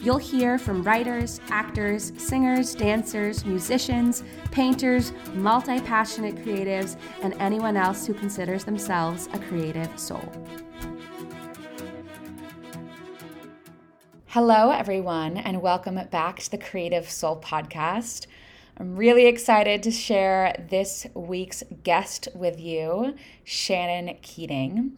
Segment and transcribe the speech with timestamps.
[0.00, 8.06] You'll hear from writers, actors, singers, dancers, musicians, painters, multi passionate creatives, and anyone else
[8.06, 10.22] who considers themselves a creative soul.
[14.26, 18.26] Hello, everyone, and welcome back to the Creative Soul Podcast.
[18.76, 24.96] I'm really excited to share this week's guest with you, Shannon Keating.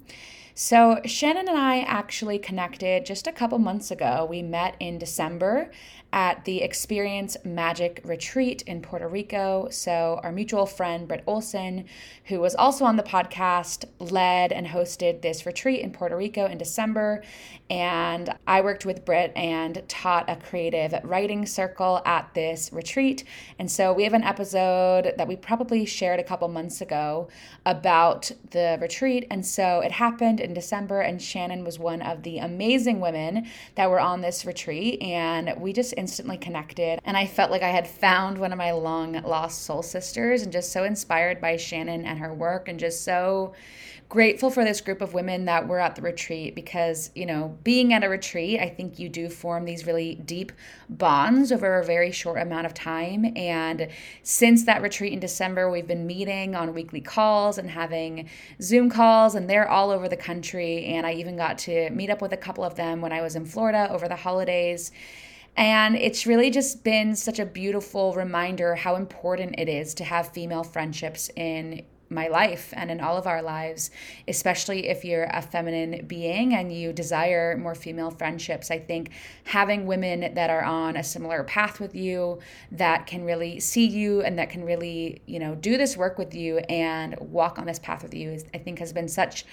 [0.58, 4.26] So, Shannon and I actually connected just a couple months ago.
[4.28, 5.70] We met in December
[6.14, 9.68] at the Experience Magic Retreat in Puerto Rico.
[9.70, 11.84] So, our mutual friend, Britt Olson,
[12.24, 16.56] who was also on the podcast, led and hosted this retreat in Puerto Rico in
[16.56, 17.22] December.
[17.68, 23.24] And I worked with Britt and taught a creative writing circle at this retreat.
[23.58, 27.28] And so, we have an episode that we probably shared a couple months ago
[27.64, 29.26] about the retreat.
[29.30, 33.90] And so, it happened in December, and Shannon was one of the amazing women that
[33.90, 35.02] were on this retreat.
[35.02, 37.00] And we just instantly connected.
[37.04, 40.52] And I felt like I had found one of my long lost soul sisters, and
[40.52, 43.54] just so inspired by Shannon and her work, and just so
[44.08, 47.92] grateful for this group of women that were at the retreat because, you know, being
[47.92, 50.52] at a retreat, I think you do form these really deep
[50.88, 53.36] bonds over a very short amount of time.
[53.36, 53.88] And
[54.22, 58.28] since that retreat in December, we've been meeting on weekly calls and having
[58.62, 60.84] Zoom calls, and they're all over the country.
[60.84, 63.34] And I even got to meet up with a couple of them when I was
[63.34, 64.92] in Florida over the holidays.
[65.56, 70.28] And it's really just been such a beautiful reminder how important it is to have
[70.28, 73.90] female friendships in my life and in all of our lives,
[74.28, 78.70] especially if you're a feminine being and you desire more female friendships.
[78.70, 79.10] I think
[79.44, 82.38] having women that are on a similar path with you,
[82.72, 86.34] that can really see you and that can really, you know, do this work with
[86.34, 89.44] you and walk on this path with you, is, I think has been such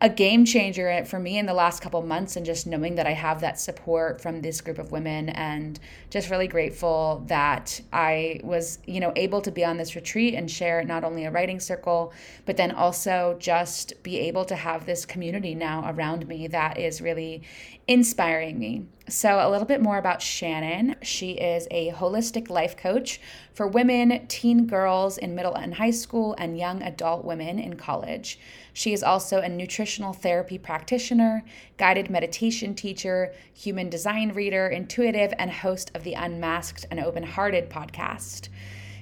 [0.00, 3.12] a game changer for me in the last couple months and just knowing that I
[3.12, 5.78] have that support from this group of women and
[6.10, 10.50] just really grateful that I was, you know, able to be on this retreat and
[10.50, 12.12] share not only a writing circle,
[12.44, 17.00] but then also just be able to have this community now around me that is
[17.00, 17.42] really
[17.86, 18.86] inspiring me.
[19.06, 20.96] So, a little bit more about Shannon.
[21.02, 23.20] She is a holistic life coach
[23.52, 28.38] for women, teen girls in middle and high school, and young adult women in college.
[28.72, 31.44] She is also a nutritional therapy practitioner,
[31.76, 37.68] guided meditation teacher, human design reader, intuitive, and host of the Unmasked and Open Hearted
[37.68, 38.48] podcast.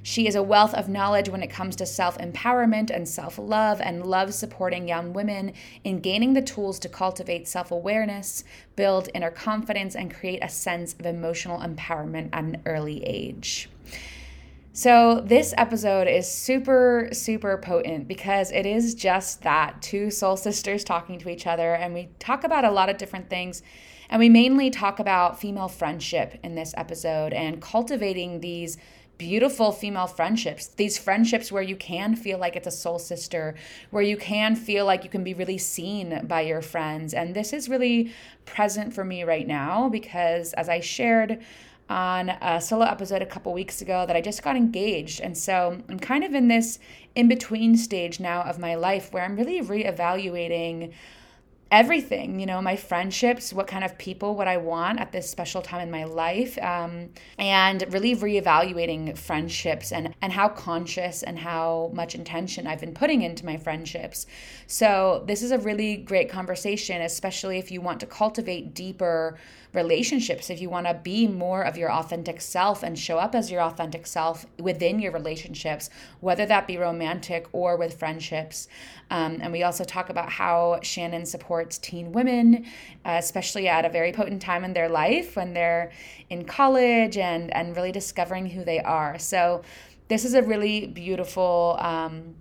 [0.02, 3.80] She is a wealth of knowledge when it comes to self empowerment and self love,
[3.80, 5.52] and loves supporting young women
[5.84, 8.42] in gaining the tools to cultivate self awareness,
[8.74, 13.68] build inner confidence, and create a sense of emotional empowerment at an early age.
[14.74, 20.82] So, this episode is super, super potent because it is just that two soul sisters
[20.82, 21.74] talking to each other.
[21.74, 23.62] And we talk about a lot of different things.
[24.08, 28.78] And we mainly talk about female friendship in this episode and cultivating these
[29.22, 30.66] beautiful female friendships.
[30.66, 33.54] These friendships where you can feel like it's a soul sister,
[33.90, 37.14] where you can feel like you can be really seen by your friends.
[37.14, 38.12] And this is really
[38.46, 41.40] present for me right now because, as I shared,
[41.88, 45.20] on a solo episode a couple weeks ago that I just got engaged.
[45.20, 46.80] And so I'm kind of in this
[47.14, 50.92] in between stage now of my life where I'm really reevaluating
[51.72, 55.62] everything you know my friendships what kind of people would i want at this special
[55.62, 61.90] time in my life um, and really reevaluating friendships and and how conscious and how
[61.94, 64.26] much intention i've been putting into my friendships.
[64.66, 69.38] So this is a really great conversation especially if you want to cultivate deeper
[69.72, 73.50] relationships, if you want to be more of your authentic self and show up as
[73.50, 75.88] your authentic self within your relationships,
[76.20, 78.68] whether that be romantic or with friendships.
[79.10, 82.66] Um, and we also talk about how Shannon supports teen women,
[83.04, 85.90] uh, especially at a very potent time in their life when they're
[86.28, 89.18] in college and, and really discovering who they are.
[89.18, 89.62] So,
[90.08, 91.76] this is a really beautiful.
[91.80, 92.34] Um,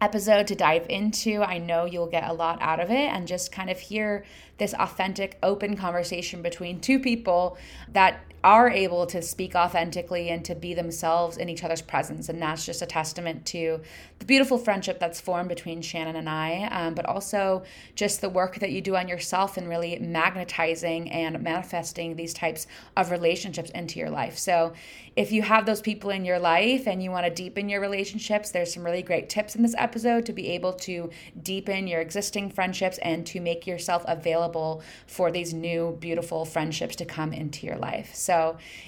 [0.00, 1.42] episode to dive into.
[1.42, 4.24] I know you'll get a lot out of it and just kind of hear
[4.60, 7.58] this authentic, open conversation between two people
[7.92, 12.28] that are able to speak authentically and to be themselves in each other's presence.
[12.28, 13.80] And that's just a testament to
[14.18, 17.64] the beautiful friendship that's formed between Shannon and I, um, but also
[17.94, 22.66] just the work that you do on yourself and really magnetizing and manifesting these types
[22.96, 24.38] of relationships into your life.
[24.38, 24.72] So
[25.16, 28.52] if you have those people in your life and you want to deepen your relationships,
[28.52, 31.10] there's some really great tips in this episode to be able to
[31.42, 37.04] deepen your existing friendships and to make yourself available for these new, beautiful friendships to
[37.04, 38.14] come into your life.
[38.14, 38.29] So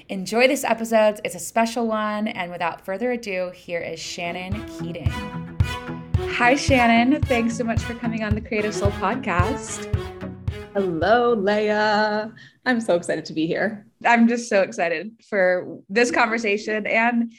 [0.09, 1.21] enjoy this episode.
[1.25, 2.29] It's a special one.
[2.29, 5.11] And without further ado, here is Shannon Keating.
[6.37, 7.21] Hi, Shannon.
[7.23, 9.87] Thanks so much for coming on the Creative Soul podcast.
[10.75, 12.33] Hello, Leah.
[12.65, 13.87] I'm so excited to be here.
[14.05, 17.33] I'm just so excited for this conversation and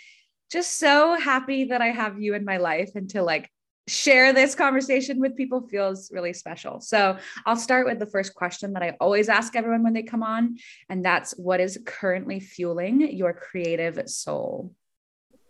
[0.51, 3.49] just so happy that I have you in my life and to like
[3.87, 6.79] share this conversation with people feels really special.
[6.79, 10.23] So I'll start with the first question that I always ask everyone when they come
[10.23, 10.57] on,
[10.89, 14.73] and that's what is currently fueling your creative soul?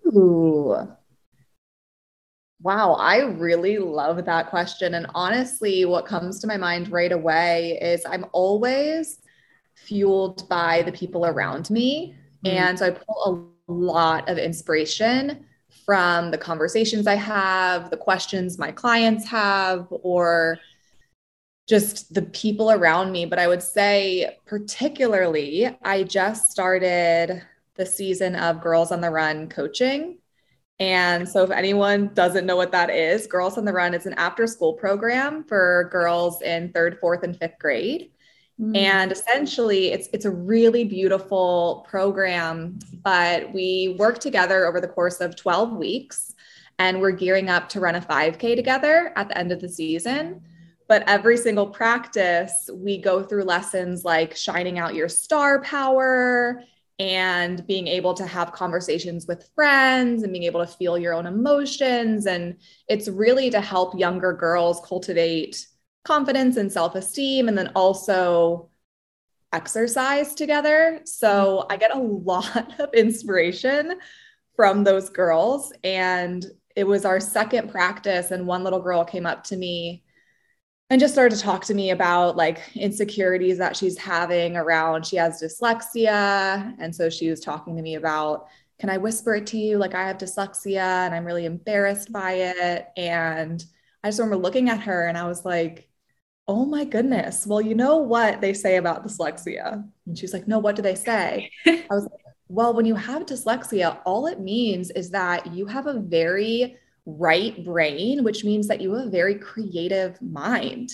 [0.08, 0.88] Ooh.
[2.62, 4.94] Wow, I really love that question.
[4.96, 9.20] And honestly, what comes to my mind right away is I'm always
[9.76, 12.16] fueled by the people around me.
[12.46, 12.58] Mm-hmm.
[12.58, 15.46] And so I pull a lot of inspiration
[15.86, 20.60] from the conversations I have, the questions my clients have, or
[21.68, 23.26] just the people around me.
[23.26, 27.42] But I would say, particularly, I just started
[27.76, 30.20] the season of Girls on the Run coaching.
[30.80, 34.14] And so, if anyone doesn't know what that is, Girls on the Run is an
[34.14, 38.12] after school program for girls in third, fourth, and fifth grade.
[38.60, 38.78] Mm.
[38.78, 45.22] And essentially, it's it's a really beautiful program, but we work together over the course
[45.22, 46.34] of 12 weeks
[46.80, 50.42] and we're gearing up to run a 5K together at the end of the season.
[50.88, 56.62] But every single practice, we go through lessons like shining out your star power
[57.00, 61.26] and being able to have conversations with friends and being able to feel your own
[61.26, 62.28] emotions.
[62.28, 62.58] And
[62.88, 65.68] it's really to help younger girls cultivate
[66.04, 68.70] confidence and self esteem, and then also
[69.52, 71.02] exercise together.
[71.06, 71.72] So mm-hmm.
[71.72, 74.00] I get a lot of inspiration
[74.56, 75.74] from those girls.
[75.84, 76.46] And
[76.76, 80.04] it was our second practice, and one little girl came up to me
[80.90, 85.16] and just started to talk to me about like insecurities that she's having around she
[85.16, 88.48] has dyslexia and so she was talking to me about
[88.80, 92.34] can i whisper it to you like i have dyslexia and i'm really embarrassed by
[92.34, 93.66] it and
[94.04, 95.90] i just remember looking at her and i was like
[96.48, 97.48] oh my goodness.
[97.48, 99.88] Well, you know what they say about dyslexia?
[100.06, 101.52] And she's like, no, what do they say?
[101.66, 105.88] I was like, well, when you have dyslexia, all it means is that you have
[105.88, 110.90] a very right brain, which means that you have a very creative mind.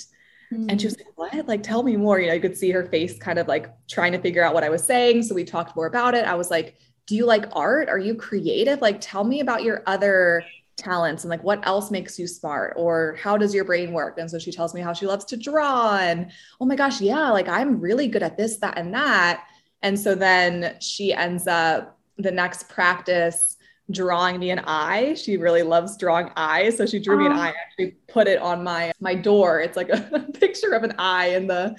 [0.53, 0.69] Mm-hmm.
[0.69, 1.47] And she was like, What?
[1.47, 2.19] Like, tell me more.
[2.19, 4.63] You know, you could see her face kind of like trying to figure out what
[4.63, 5.23] I was saying.
[5.23, 6.25] So we talked more about it.
[6.25, 7.89] I was like, Do you like art?
[7.89, 8.81] Are you creative?
[8.81, 10.43] Like, tell me about your other
[10.79, 14.17] talents and like what else makes you smart or how does your brain work?
[14.17, 17.29] And so she tells me how she loves to draw and oh my gosh yeah
[17.29, 19.45] like i'm really good at this that and that.
[19.81, 23.57] And so then she ends up the next practice
[23.91, 25.13] drawing me an eye.
[25.15, 26.77] She really loves drawing eyes.
[26.77, 27.35] So she drew me an oh.
[27.35, 29.61] eye actually put it on my my door.
[29.61, 31.75] It's like a picture of an eye and the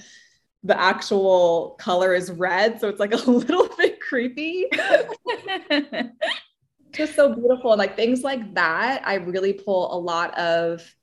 [0.62, 2.81] the actual color is red.
[2.81, 4.67] So it's like a little bit creepy
[6.93, 7.73] just so beautiful.
[7.73, 10.95] And like things like that, I really pull a lot of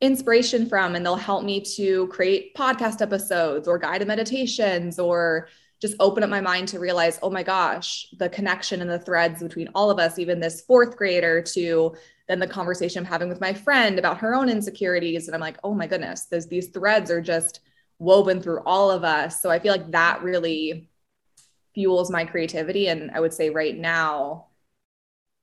[0.00, 5.48] inspiration from, and they'll help me to create podcast episodes or guided meditations or
[5.80, 9.42] just open up my mind to realize, oh my gosh, the connection and the threads
[9.42, 11.94] between all of us, even this fourth grader to
[12.26, 15.26] then the conversation I'm having with my friend about her own insecurities.
[15.26, 17.60] And I'm like, oh my goodness, there's these threads are just
[17.98, 19.42] woven through all of us.
[19.42, 20.88] So I feel like that really
[21.74, 22.88] fuels my creativity.
[22.88, 24.46] And I would say right now,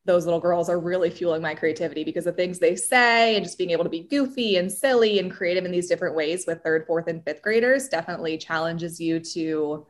[0.05, 3.57] those little girls are really fueling my creativity because the things they say and just
[3.57, 6.85] being able to be goofy and silly and creative in these different ways with third,
[6.87, 9.85] fourth, and fifth graders definitely challenges you to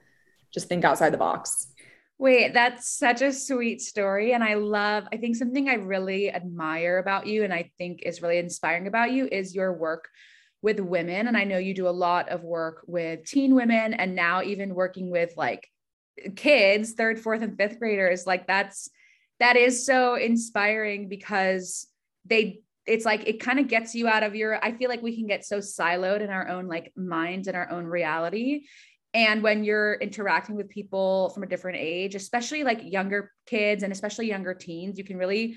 [0.54, 1.68] just think outside the box.
[2.18, 4.34] Wait, that's such a sweet story.
[4.34, 8.22] And I love, I think something I really admire about you and I think is
[8.22, 10.10] really inspiring about you is your work
[10.62, 11.28] with women.
[11.28, 14.76] And I know you do a lot of work with teen women and now even
[14.76, 15.68] working with like
[16.36, 18.28] kids, third, fourth, and fifth graders.
[18.28, 18.90] Like that's,
[19.42, 21.88] that is so inspiring because
[22.26, 25.16] they it's like it kind of gets you out of your i feel like we
[25.16, 28.66] can get so siloed in our own like minds and our own reality.
[29.14, 33.92] And when you're interacting with people from a different age especially like younger kids and
[33.92, 35.56] especially younger teens you can really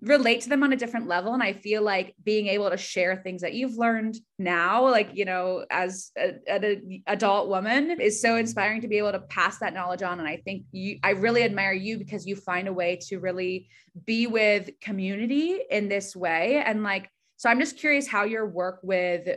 [0.00, 1.32] relate to them on a different level.
[1.34, 5.24] And i feel like being able to share things that you've learned now like you
[5.24, 10.02] know as an adult woman is so inspiring to be able to pass that knowledge
[10.02, 10.18] on.
[10.18, 13.68] And i think you i really admire you because you find a way to really
[14.04, 16.62] be with community in this way.
[16.64, 19.28] And like so i'm just curious how your work with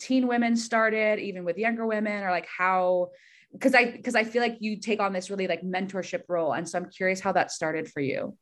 [0.00, 3.10] teen women started even with younger women or like how
[3.52, 6.52] because i because i feel like you take on this really like mentorship role.
[6.52, 8.36] And so i'm curious how that started for you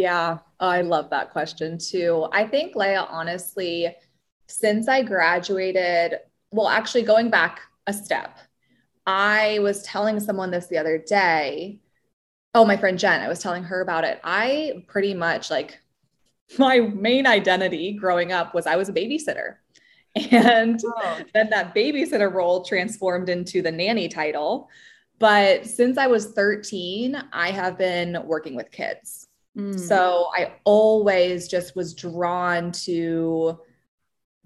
[0.00, 2.26] yeah, I love that question too.
[2.32, 3.94] I think, Leah, honestly,
[4.48, 8.38] since I graduated, well, actually, going back a step,
[9.06, 11.80] I was telling someone this the other day.
[12.54, 14.20] Oh, my friend Jen, I was telling her about it.
[14.24, 15.78] I pretty much like
[16.58, 19.56] my main identity growing up was I was a babysitter.
[20.32, 21.20] And oh.
[21.34, 24.68] then that babysitter role transformed into the nanny title.
[25.20, 29.28] But since I was 13, I have been working with kids.
[29.60, 29.78] Mm.
[29.78, 33.60] So I always just was drawn to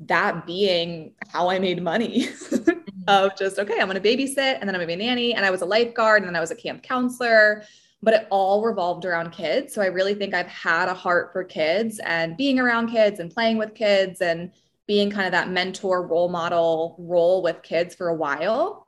[0.00, 2.80] that being how I made money mm-hmm.
[3.09, 5.35] of just, okay, I'm going to babysit and then I'm going to be a nanny.
[5.35, 7.64] And I was a lifeguard and then I was a camp counselor,
[8.02, 9.73] but it all revolved around kids.
[9.73, 13.30] So I really think I've had a heart for kids and being around kids and
[13.30, 14.50] playing with kids and
[14.87, 18.87] being kind of that mentor role model role with kids for a while.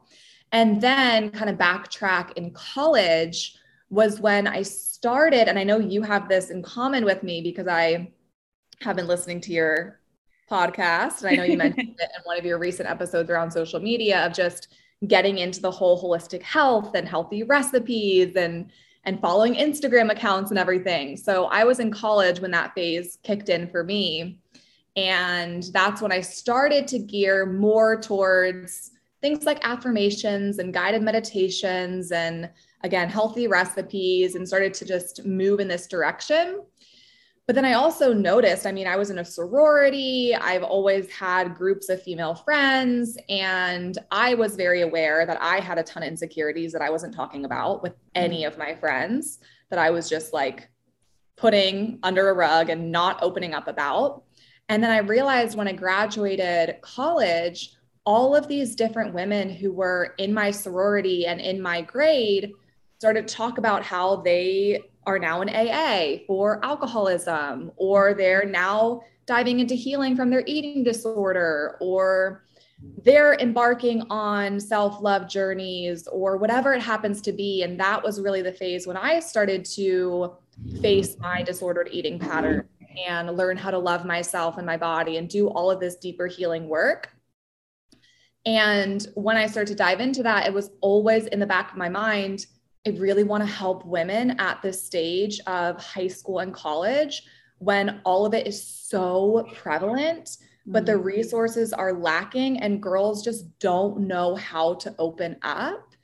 [0.53, 3.57] And then kind of backtrack in college
[3.91, 4.63] was when I
[5.07, 8.11] started, and I know you have this in common with me because I
[8.81, 10.01] have been listening to your
[10.51, 11.23] podcast.
[11.23, 14.27] And I know you mentioned it in one of your recent episodes around social media
[14.27, 14.67] of just
[15.07, 18.73] getting into the whole holistic health and healthy recipes and
[19.05, 21.17] and following Instagram accounts and everything.
[21.17, 24.41] So I was in college when that phase kicked in for me.
[24.97, 32.11] And that's when I started to gear more towards things like affirmations and guided meditations
[32.11, 32.51] and
[32.87, 36.63] again, healthy recipes and started to just move in this direction.
[37.47, 40.35] But then I also noticed, I mean, I was in a sorority.
[40.35, 45.79] I've always had groups of female friends, and I was very aware that I had
[45.79, 48.25] a ton of insecurities that I wasn't talking about with mm-hmm.
[48.25, 49.39] any of my friends,
[49.71, 50.69] that I was just like
[51.37, 54.23] putting under a rug and not opening up about.
[54.69, 60.15] And then I realized when I graduated college, all of these different women who were
[60.19, 62.53] in my sorority and in my grade
[62.99, 69.03] started to talk about how they are now in AA for alcoholism, or they're now
[69.27, 72.45] diving into healing from their eating disorder, or
[73.05, 77.63] they're embarking on self love journeys, or whatever it happens to be.
[77.63, 80.33] And that was really the phase when I started to
[80.81, 82.69] face my disordered eating pattern
[83.07, 86.27] and learn how to love myself and my body and do all of this deeper
[86.27, 87.13] healing work.
[88.47, 91.77] And when I started to dive into that, it was always in the back of
[91.77, 92.47] my mind
[92.87, 97.23] I really want to help women at this stage of high school and college
[97.59, 101.03] when all of it is so prevalent, but the mm-hmm.
[101.03, 105.95] resources are lacking and girls just don't know how to open up.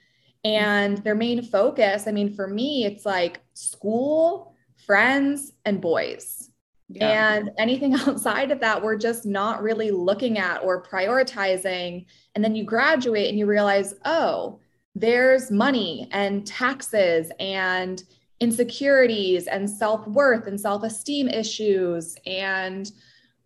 [0.45, 6.51] And their main focus, I mean, for me, it's like school, friends, and boys.
[6.89, 7.35] Yeah.
[7.35, 12.07] And anything outside of that, we're just not really looking at or prioritizing.
[12.35, 14.59] And then you graduate and you realize, oh,
[14.95, 18.05] there's money and taxes and
[18.41, 22.91] insecurities and self-worth and self-esteem issues and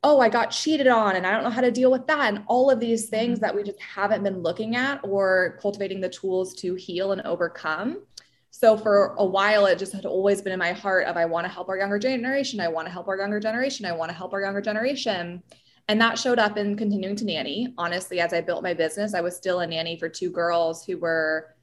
[0.03, 2.43] oh i got cheated on and i don't know how to deal with that and
[2.47, 3.45] all of these things mm-hmm.
[3.45, 8.03] that we just haven't been looking at or cultivating the tools to heal and overcome
[8.51, 11.45] so for a while it just had always been in my heart of i want
[11.45, 14.17] to help our younger generation i want to help our younger generation i want to
[14.17, 15.43] help our younger generation
[15.89, 17.73] and that showed up in continuing to nanny.
[17.79, 20.99] Honestly, as I built my business, I was still a nanny for two girls who
[20.99, 21.55] were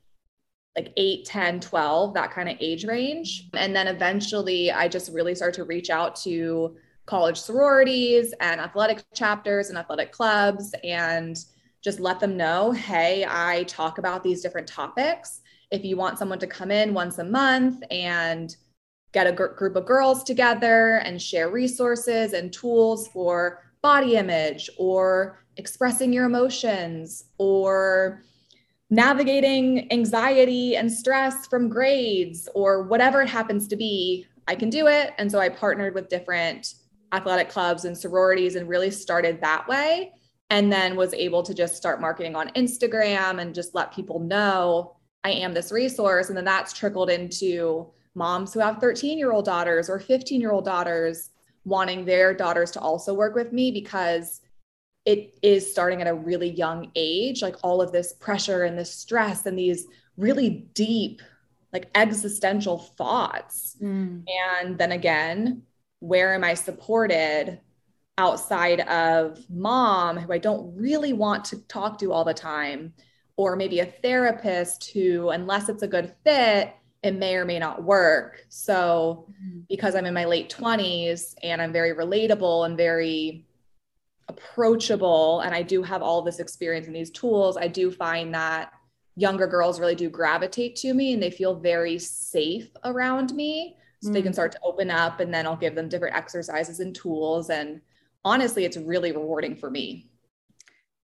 [0.75, 3.49] like 8, 10, 12, that kind of age range.
[3.53, 6.75] And then eventually I just really started to reach out to
[7.05, 11.37] college sororities and athletic chapters and athletic clubs and
[11.83, 15.41] just let them know hey, I talk about these different topics.
[15.69, 18.55] If you want someone to come in once a month and
[19.11, 24.69] get a gr- group of girls together and share resources and tools for body image
[24.77, 28.23] or expressing your emotions or
[28.89, 34.87] navigating anxiety and stress from grades or whatever it happens to be, I can do
[34.87, 35.11] it.
[35.19, 36.73] And so I partnered with different
[37.11, 40.11] athletic clubs and sororities and really started that way.
[40.49, 44.95] And then was able to just start marketing on Instagram and just let people know
[45.23, 46.29] I am this resource.
[46.29, 50.51] And then that's trickled into moms who have 13 year old daughters or 15 year
[50.51, 51.29] old daughters
[51.65, 54.41] wanting their daughters to also work with me because
[55.05, 58.93] it is starting at a really young age like all of this pressure and this
[58.93, 59.85] stress and these
[60.17, 61.21] really deep
[61.71, 64.23] like existential thoughts mm.
[64.61, 65.63] and then again
[65.99, 67.61] where am I supported
[68.17, 72.93] outside of mom, who I don't really want to talk to all the time,
[73.37, 77.83] or maybe a therapist who, unless it's a good fit, it may or may not
[77.83, 78.45] work.
[78.49, 79.59] So, mm-hmm.
[79.69, 83.45] because I'm in my late 20s and I'm very relatable and very
[84.29, 88.71] approachable, and I do have all this experience and these tools, I do find that
[89.15, 93.77] younger girls really do gravitate to me and they feel very safe around me.
[94.01, 94.13] So mm.
[94.13, 94.35] they can mm.
[94.35, 97.49] start to open up, and then I'll give them different exercises and tools.
[97.49, 97.81] And
[98.25, 100.09] honestly, it's really rewarding for me.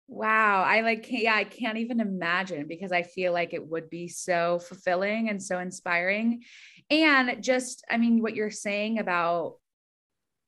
[0.08, 0.62] Wow.
[0.62, 4.58] I like, yeah, I can't even imagine because I feel like it would be so
[4.58, 6.42] fulfilling and so inspiring.
[6.90, 9.56] And just, I mean, what you're saying about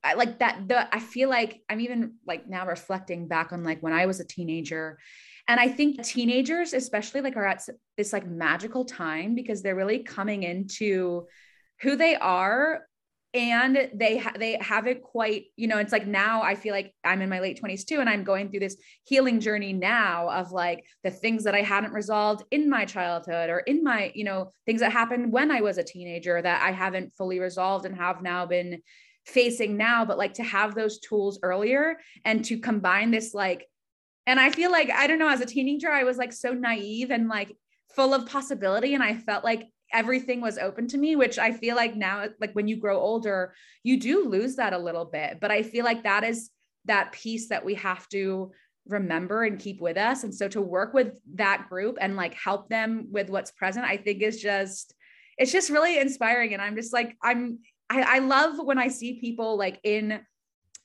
[0.02, 3.82] I like that the I feel like I'm even like now reflecting back on like
[3.82, 4.98] when I was a teenager
[5.46, 7.66] and I think teenagers especially like are at
[7.98, 11.26] this like magical time because they're really coming into
[11.82, 12.86] who they are
[13.32, 17.22] and they ha- they haven't quite you know it's like now i feel like i'm
[17.22, 20.84] in my late 20s too and i'm going through this healing journey now of like
[21.04, 24.80] the things that i hadn't resolved in my childhood or in my you know things
[24.80, 28.44] that happened when i was a teenager that i haven't fully resolved and have now
[28.44, 28.82] been
[29.26, 33.68] facing now but like to have those tools earlier and to combine this like
[34.26, 37.12] and i feel like i don't know as a teenager i was like so naive
[37.12, 37.56] and like
[37.94, 41.76] full of possibility and i felt like everything was open to me which i feel
[41.76, 45.50] like now like when you grow older you do lose that a little bit but
[45.50, 46.50] i feel like that is
[46.86, 48.50] that piece that we have to
[48.86, 50.24] remember and keep with us.
[50.24, 53.96] And so to work with that group and like help them with what's present i
[53.96, 54.94] think is just
[55.38, 56.52] it's just really inspiring.
[56.52, 60.20] And i'm just like i'm I, I love when i see people like in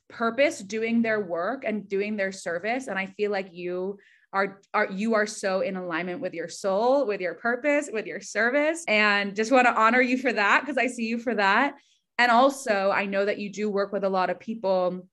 [0.09, 2.87] purpose doing their work and doing their service.
[2.87, 3.97] And i feel like you
[4.35, 8.19] are are you are so in alignment with your soul with your purpose with your
[8.19, 8.83] service.
[8.87, 11.75] And just want to honor you for that because i see you for that.
[12.19, 15.07] And also i know that you do work with a lot of people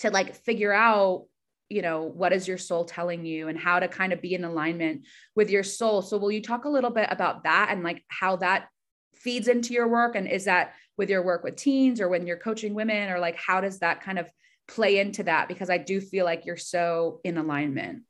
[0.00, 1.24] to like figure out
[1.70, 4.44] you know what is your soul telling you and how to kind of be in
[4.44, 6.02] alignment with your soul.
[6.02, 8.68] So will you talk a little bit about that and like how that
[9.14, 10.14] feeds into your work?
[10.14, 13.10] And is that with your work with teens or when you're coaching women?
[13.10, 14.30] Or like how does that kind of
[14.66, 15.48] play into that?
[15.48, 18.02] Because i do feel like you're so in alignment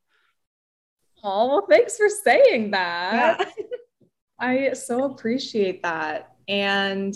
[1.23, 3.39] Oh, well, thanks for saying that.
[3.41, 3.67] Yeah.
[4.41, 6.37] I so appreciate that.
[6.49, 7.15] And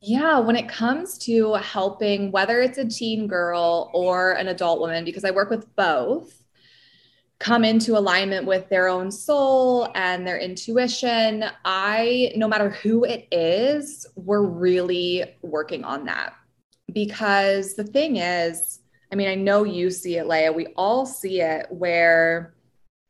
[0.00, 5.04] yeah, when it comes to helping, whether it's a teen girl or an adult woman,
[5.04, 6.44] because I work with both,
[7.38, 13.28] come into alignment with their own soul and their intuition, I, no matter who it
[13.32, 16.34] is, we're really working on that.
[16.92, 21.40] Because the thing is, I mean, I know you see it, Leah, we all see
[21.40, 22.54] it where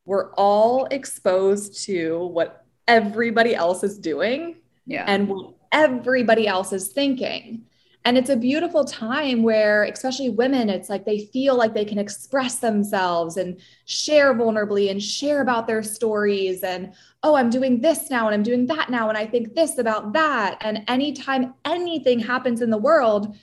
[0.04, 5.04] we're all exposed to what everybody else is doing yeah.
[5.06, 7.64] and what everybody else is thinking.
[8.06, 11.98] And it's a beautiful time where, especially women, it's like they feel like they can
[11.98, 16.62] express themselves and share vulnerably and share about their stories.
[16.62, 19.08] And, oh, I'm doing this now and I'm doing that now.
[19.08, 20.58] And I think this about that.
[20.60, 23.34] And anytime anything happens in the world,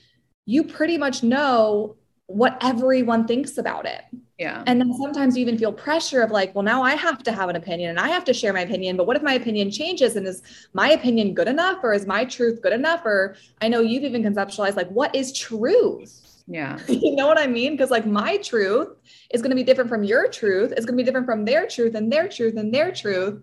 [0.45, 1.95] you pretty much know
[2.36, 4.04] what everyone thinks about it.
[4.38, 4.63] Yeah.
[4.65, 7.50] And then sometimes you even feel pressure of like, well, now I have to have
[7.50, 8.98] an opinion and I have to share my opinion.
[8.98, 10.15] But what if my opinion changes?
[10.15, 10.41] And is
[10.74, 13.06] my opinion good enough or is my truth good enough?
[13.06, 16.44] Or I know you've even conceptualized like, what is truth?
[16.48, 16.80] Yeah.
[16.88, 17.74] you know what I mean?
[17.74, 18.89] Because like my truth
[19.32, 21.67] is going to be different from your truth, it's going to be different from their
[21.67, 23.41] truth and their truth and their truth.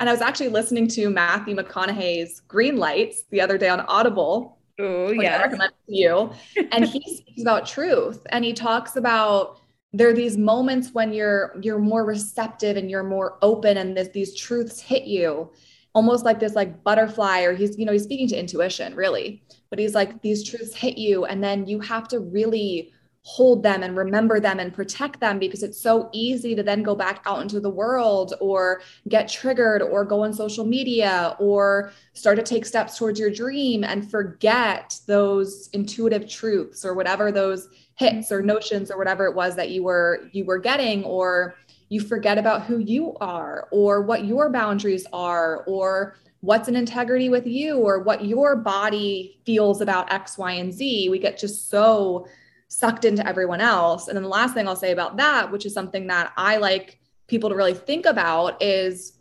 [0.00, 4.58] And I was actually listening to Matthew McConaughey's Green Lights the other day on Audible.
[4.80, 5.42] Oh, yeah.
[5.42, 6.32] Recommend to you.
[6.72, 9.60] and he speaks about truth and he talks about
[9.92, 14.08] there are these moments when you're you're more receptive and you're more open and this,
[14.08, 15.50] these truths hit you
[15.94, 19.78] almost like this like butterfly or he's you know he's speaking to intuition really but
[19.78, 23.96] he's like these truths hit you and then you have to really hold them and
[23.96, 27.60] remember them and protect them because it's so easy to then go back out into
[27.60, 32.96] the world or get triggered or go on social media or start to take steps
[32.96, 38.96] towards your dream and forget those intuitive truths or whatever those hits or notions or
[38.96, 41.54] whatever it was that you were you were getting or
[41.90, 47.28] you forget about who you are or what your boundaries are or what's in integrity
[47.28, 51.10] with you or what your body feels about x y and z.
[51.10, 52.26] We get just so
[52.72, 55.74] sucked into everyone else and then the last thing i'll say about that which is
[55.74, 59.18] something that i like people to really think about is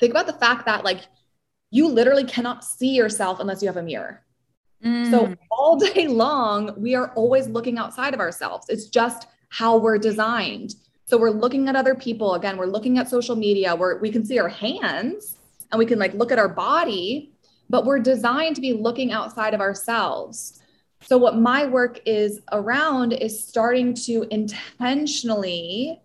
[0.00, 1.00] think about the fact that like
[1.70, 4.24] you literally cannot see yourself unless you have a mirror
[4.84, 5.10] Mm.
[5.10, 8.66] So all day long, we are always looking outside of ourselves.
[8.68, 10.74] It's just how we're designed.
[11.04, 12.34] So we're looking at other people.
[12.34, 15.38] Again, we're looking at social media where we can see our hands
[15.72, 17.32] and we can like look at our body,
[17.70, 20.57] but we're designed to be looking outside of ourselves.
[21.02, 26.00] So, what my work is around is starting to intentionally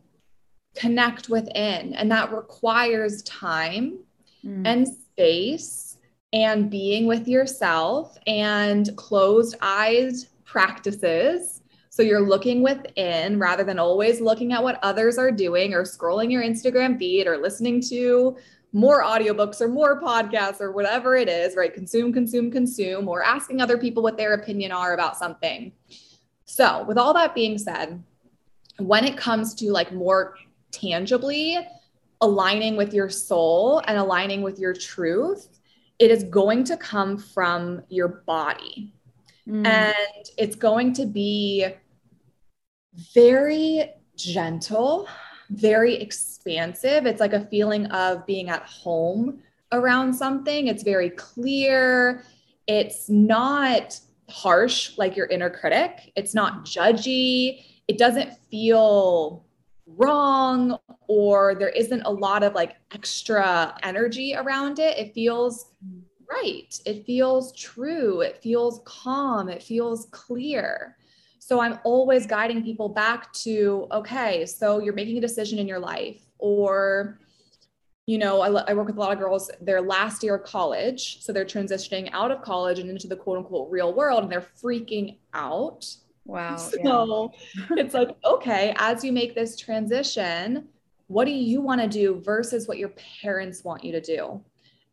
[0.75, 3.99] connect within, and that requires time
[4.45, 4.65] mm.
[4.65, 5.97] and space
[6.31, 11.61] and being with yourself and closed eyes practices.
[11.89, 16.31] So, you're looking within rather than always looking at what others are doing or scrolling
[16.31, 18.37] your Instagram feed or listening to
[18.73, 21.73] more audiobooks or more podcasts or whatever it is, right?
[21.73, 25.71] Consume, consume, consume, or asking other people what their opinion are about something.
[26.45, 28.03] So, with all that being said,
[28.77, 30.35] when it comes to like more
[30.71, 31.59] tangibly
[32.21, 35.49] aligning with your soul and aligning with your truth,
[35.99, 38.91] it is going to come from your body.
[39.47, 39.67] Mm.
[39.67, 41.67] And it's going to be
[43.13, 45.07] very gentle
[45.53, 47.05] very expansive.
[47.05, 49.39] It's like a feeling of being at home
[49.71, 50.67] around something.
[50.67, 52.23] It's very clear.
[52.67, 56.11] It's not harsh like your inner critic.
[56.15, 56.63] It's not mm-hmm.
[56.63, 57.65] judgy.
[57.87, 59.45] It doesn't feel
[59.85, 64.97] wrong or there isn't a lot of like extra energy around it.
[64.97, 65.99] It feels mm-hmm.
[66.29, 66.79] right.
[66.85, 68.21] It feels true.
[68.21, 69.49] It feels calm.
[69.49, 70.95] It feels clear.
[71.45, 75.77] So I'm always guiding people back to okay, so you're making a decision in your
[75.77, 77.19] life, or,
[78.05, 81.21] you know, I, I work with a lot of girls, their last year of college.
[81.21, 84.47] So they're transitioning out of college and into the quote unquote real world, and they're
[84.63, 85.85] freaking out.
[86.23, 86.55] Wow.
[86.55, 87.63] So yeah.
[87.71, 90.69] it's like, okay, as you make this transition,
[91.07, 94.41] what do you want to do versus what your parents want you to do?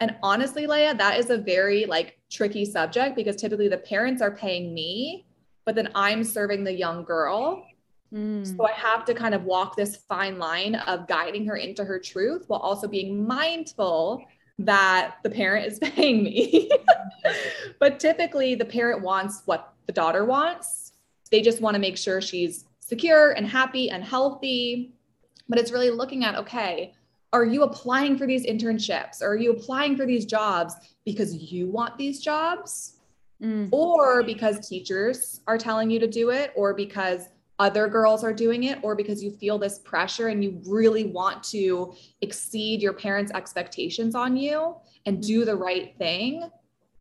[0.00, 4.32] And honestly, Leah, that is a very like tricky subject because typically the parents are
[4.32, 5.26] paying me
[5.70, 7.64] but then I'm serving the young girl.
[8.12, 8.44] Mm.
[8.44, 12.00] So I have to kind of walk this fine line of guiding her into her
[12.00, 14.24] truth while also being mindful
[14.58, 16.72] that the parent is paying me.
[17.78, 20.90] but typically, the parent wants what the daughter wants.
[21.30, 24.92] They just want to make sure she's secure and happy and healthy.
[25.48, 26.94] But it's really looking at okay,
[27.32, 29.22] are you applying for these internships?
[29.22, 32.96] Or are you applying for these jobs because you want these jobs?
[33.42, 33.68] Mm.
[33.70, 38.64] or because teachers are telling you to do it, or because other girls are doing
[38.64, 43.32] it, or because you feel this pressure and you really want to exceed your parents'
[43.32, 44.74] expectations on you
[45.06, 46.48] and do the right thing,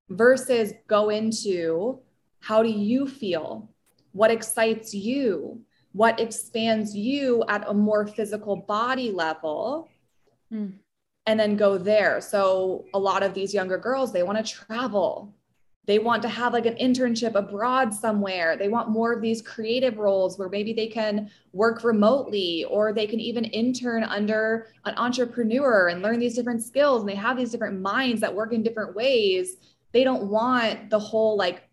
[0.09, 1.99] versus go into
[2.39, 3.69] how do you feel?
[4.11, 5.61] What excites you?
[5.91, 9.89] What expands you at a more physical body level?
[10.51, 10.73] Mm
[11.29, 12.19] and then go there.
[12.21, 15.35] So a lot of these younger girls, they want to travel.
[15.89, 18.55] They want to have like an internship abroad somewhere.
[18.55, 23.07] They want more of these creative roles where maybe they can work remotely or they
[23.07, 27.01] can even intern under an entrepreneur and learn these different skills.
[27.01, 29.55] And they have these different minds that work in different ways.
[29.91, 31.67] They don't want the whole like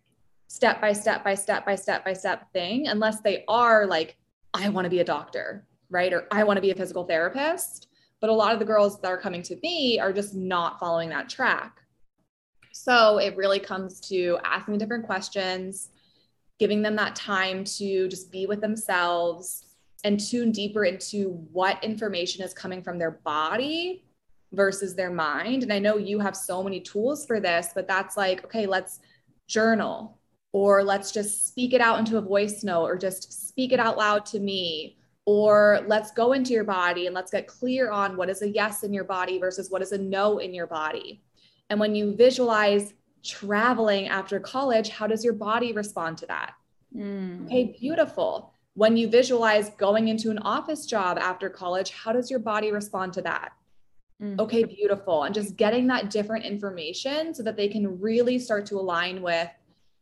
[0.47, 4.17] step by step by step by step by step thing unless they are like,
[4.51, 6.11] I want to be a doctor, right?
[6.11, 7.89] Or I want to be a physical therapist.
[8.19, 11.09] But a lot of the girls that are coming to me are just not following
[11.09, 11.83] that track.
[12.83, 15.89] So it really comes to asking different questions,
[16.59, 19.65] giving them that time to just be with themselves
[20.03, 24.05] and tune deeper into what information is coming from their body
[24.53, 25.63] versus their mind.
[25.63, 28.99] And I know you have so many tools for this, but that's like, okay, let's
[29.47, 30.19] journal
[30.53, 33.97] or let's just speak it out into a voice note or just speak it out
[33.97, 38.29] loud to me or let's go into your body and let's get clear on what
[38.29, 41.21] is a yes in your body versus what is a no in your body
[41.69, 46.53] and when you visualize traveling after college, how does your body respond to that?
[46.95, 47.45] Mm.
[47.45, 48.53] Okay, beautiful.
[48.73, 53.13] When you visualize going into an office job after college, how does your body respond
[53.13, 53.51] to that?
[54.21, 54.39] Mm.
[54.39, 55.23] Okay, beautiful.
[55.23, 59.49] And just getting that different information so that they can really start to align with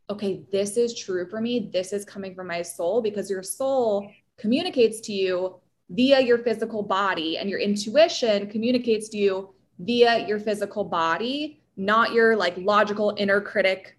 [0.08, 1.68] okay, this is true for me.
[1.72, 5.56] This is coming from my soul because your soul communicates to you
[5.90, 12.12] via your physical body, and your intuition communicates to you via your physical body, not
[12.12, 13.96] your like logical inner critic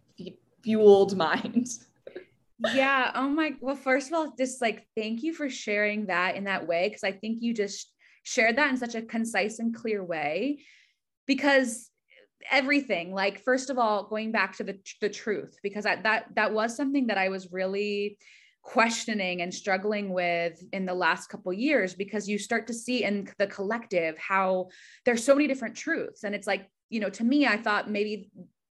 [0.63, 1.67] fueled mind.
[2.73, 3.11] yeah.
[3.15, 3.53] Oh my.
[3.61, 7.03] Well, first of all, just like thank you for sharing that in that way because
[7.03, 10.59] I think you just shared that in such a concise and clear way
[11.25, 11.89] because
[12.51, 16.53] everything like first of all going back to the the truth because I, that that
[16.53, 18.17] was something that I was really
[18.67, 23.25] questioning and struggling with in the last couple years because you start to see in
[23.37, 24.67] the collective how
[25.05, 26.25] there's so many different truths.
[26.25, 28.29] And it's like you know to me i thought maybe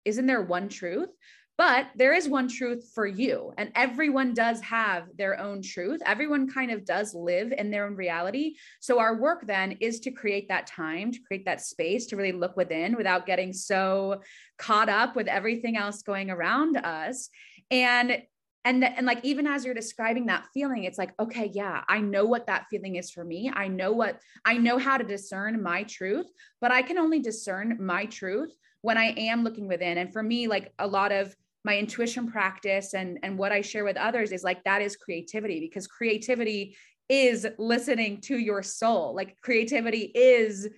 [0.05, 1.09] isn't there one truth?
[1.57, 5.99] But there is one truth for you and everyone does have their own truth.
[6.05, 8.55] Everyone kind of does live in their own reality.
[8.79, 12.31] So our work then is to create that time to create that space to really
[12.31, 14.21] look within without getting so
[14.57, 17.29] caught up with everything else going around us.
[17.69, 18.21] And
[18.65, 22.25] and and like even as you're describing that feeling it's like okay yeah i know
[22.25, 23.51] what that feeling is for me.
[23.53, 26.27] I know what i know how to discern my truth
[26.61, 29.97] but i can only discern my truth when i am looking within.
[29.97, 33.83] And for me like a lot of my intuition practice and and what i share
[33.83, 36.75] with others is like that is creativity because creativity
[37.09, 39.15] is listening to your soul.
[39.15, 40.69] Like creativity is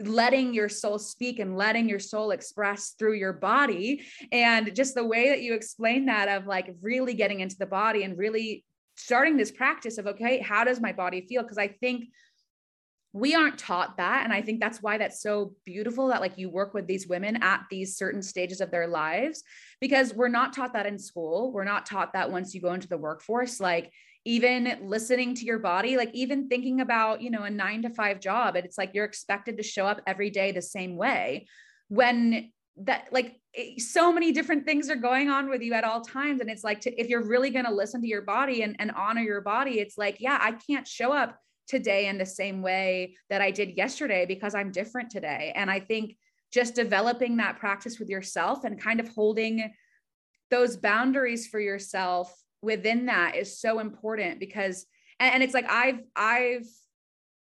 [0.00, 4.02] letting your soul speak and letting your soul express through your body.
[4.30, 8.02] And just the way that you explain that of like really getting into the body
[8.02, 8.64] and really
[8.96, 11.42] starting this practice of okay how does my body feel?
[11.42, 12.06] Because i think
[13.12, 14.24] we aren't taught that.
[14.24, 17.42] And i think that's why that's so beautiful that like you work with these women
[17.42, 19.42] at these certain stages of their lives
[19.80, 21.52] because we're not taught that in school.
[21.52, 23.60] We're not taught that once you go into the workforce.
[23.60, 23.92] Like
[24.26, 28.20] even listening to your body like even thinking about you know a 9 to 5
[28.20, 31.46] job and it's like you're expected to show up every day the same way
[31.88, 33.40] when that like
[33.78, 36.80] so many different things are going on with you at all times and it's like
[36.80, 39.78] to, if you're really going to listen to your body and, and honor your body
[39.78, 43.76] it's like yeah i can't show up today in the same way that i did
[43.76, 45.52] yesterday because i'm different today.
[45.54, 46.16] And i think
[46.52, 49.72] just developing that practice with yourself and kind of holding
[50.50, 52.34] those boundaries for yourself
[52.66, 54.84] within that is so important because
[55.18, 56.66] and, and it's like I've I've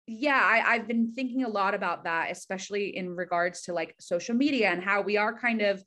[0.07, 4.35] yeah, I, I've been thinking a lot about that, especially in regards to like social
[4.35, 5.81] media and how we are kind of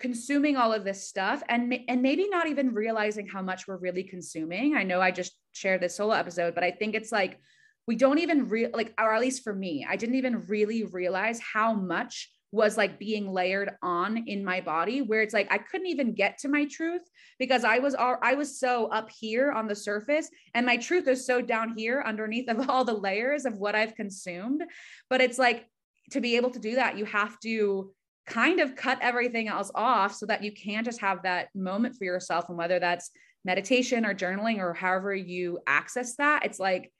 [0.00, 4.02] consuming all of this stuff and and maybe not even realizing how much we're really
[4.02, 4.76] consuming.
[4.76, 7.38] I know I just shared this solo episode, but I think it's like
[7.86, 11.40] we don't even real like or at least for me, I didn't even really realize
[11.40, 15.88] how much was like being layered on in my body where it's like I couldn't
[15.88, 17.02] even get to my truth
[17.38, 21.06] because I was all I was so up here on the surface and my truth
[21.08, 24.62] is so down here underneath of all the layers of what I've consumed.
[25.10, 25.66] But it's like
[26.12, 27.92] to be able to do that you have to
[28.26, 32.04] kind of cut everything else off so that you can just have that moment for
[32.04, 32.46] yourself.
[32.48, 33.10] And whether that's
[33.44, 36.92] meditation or journaling or however you access that it's like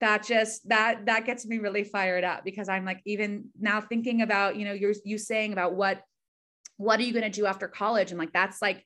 [0.00, 4.22] that just that that gets me really fired up because i'm like even now thinking
[4.22, 6.02] about you know you're you saying about what
[6.78, 8.10] what are you going to do after college?
[8.10, 8.84] And like that's like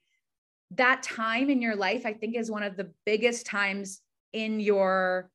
[0.72, 4.00] that time in your life i think is one of the biggest times
[4.32, 5.30] in your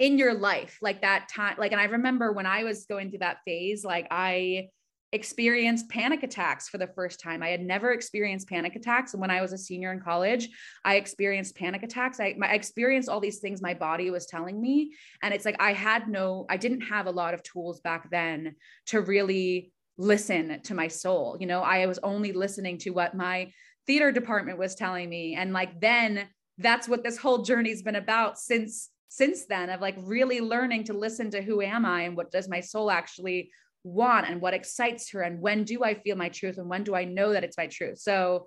[0.00, 0.78] in your life.
[0.82, 4.08] Like that time like and i remember when i was going through that phase like
[4.10, 4.68] i
[5.14, 7.40] experienced panic attacks for the first time.
[7.40, 9.14] I had never experienced panic attacks.
[9.14, 10.48] And when I was a senior in college,
[10.84, 12.18] I experienced panic attacks.
[12.18, 14.92] I, my, I experienced all these things my body was telling me.
[15.22, 18.56] And it's like I had no, I didn't have a lot of tools back then
[18.86, 21.36] to really listen to my soul.
[21.38, 23.52] You know, I was only listening to what my
[23.86, 25.36] theater department was telling me.
[25.36, 26.26] And like then
[26.58, 30.92] that's what this whole journey's been about since since then of like really learning to
[30.92, 33.52] listen to who am I and what does my soul actually
[33.84, 36.94] want and what excites her and when do I feel my truth and when do
[36.94, 37.98] I know that it's my truth.
[37.98, 38.46] So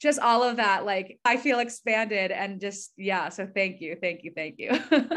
[0.00, 3.96] just all of that like I feel expanded and just yeah, so thank you.
[4.00, 4.32] Thank you.
[4.36, 4.70] Thank you.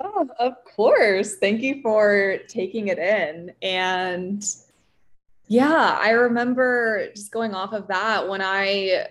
[0.00, 1.36] oh, of course.
[1.36, 4.44] Thank you for taking it in and
[5.46, 9.08] yeah, I remember just going off of that when I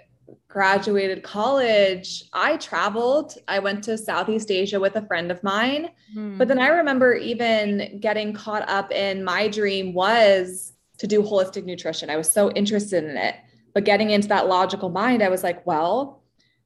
[0.48, 3.36] graduated college, I traveled.
[3.48, 5.90] I went to Southeast Asia with a friend of mine.
[6.16, 6.38] Mm.
[6.38, 11.66] But then I remember even getting caught up in my dream was to do holistic
[11.66, 12.10] nutrition.
[12.10, 13.36] I was so interested in it.
[13.74, 16.22] But getting into that logical mind, I was like, well,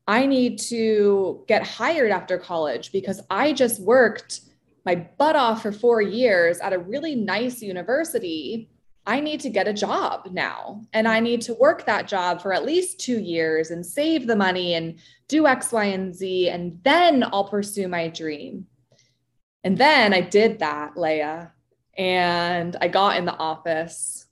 [0.07, 4.41] I need to get hired after college because I just worked
[4.85, 8.69] my butt off for four years at a really nice university
[9.07, 12.53] I need to get a job now and I need to work that job for
[12.53, 16.49] at least two years and save the money and do X, Y, and Z.
[16.49, 18.67] And then I'll pursue my dream.
[19.63, 21.53] And then I did that, Leah.
[21.97, 24.27] And I got in the office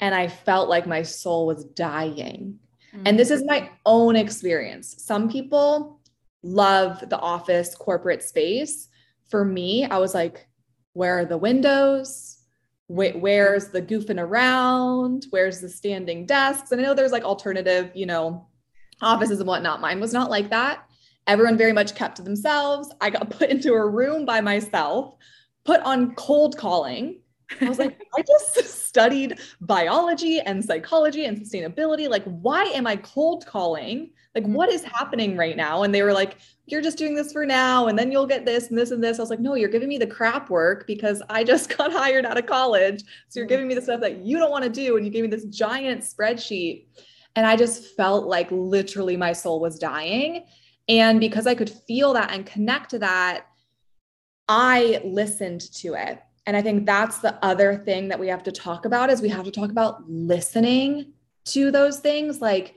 [0.00, 2.58] and I felt like my soul was dying.
[2.94, 3.02] Mm-hmm.
[3.04, 5.04] And this is my own experience.
[5.04, 6.00] Some people
[6.42, 8.88] love the office corporate space.
[9.28, 10.48] For me, I was like,
[10.94, 12.37] where are the windows?
[12.88, 15.26] Where's the goofing around?
[15.30, 16.72] Where's the standing desks?
[16.72, 18.48] And i know there's like alternative you know
[19.00, 19.80] offices and whatnot.
[19.80, 20.84] Mine was not like that.
[21.26, 22.92] Everyone very much kept to themselves.
[23.00, 25.14] I got put into a room by myself
[25.64, 27.20] put on cold calling.
[27.60, 32.08] I was like i just studied biology and psychology and sustainability.
[32.08, 34.10] Like why am i cold calling?
[34.34, 35.82] Like what is happening right now?
[35.82, 36.38] And they were like
[36.70, 39.18] you're just doing this for now and then you'll get this and this and this.
[39.18, 42.24] I was like no you're giving me the crap work because i just got hired
[42.24, 43.02] out of college.
[43.28, 45.22] So you're giving me the stuff that you don't want to do and you gave
[45.22, 46.86] me this giant spreadsheet.
[47.36, 50.44] And i just felt like literally my soul was dying.
[50.88, 53.46] And because i could feel that and connect to that
[54.48, 56.20] i listened to it.
[56.46, 59.28] And i think that's the other thing that we have to talk about is we
[59.28, 61.12] have to talk about listening
[61.46, 62.74] to those things like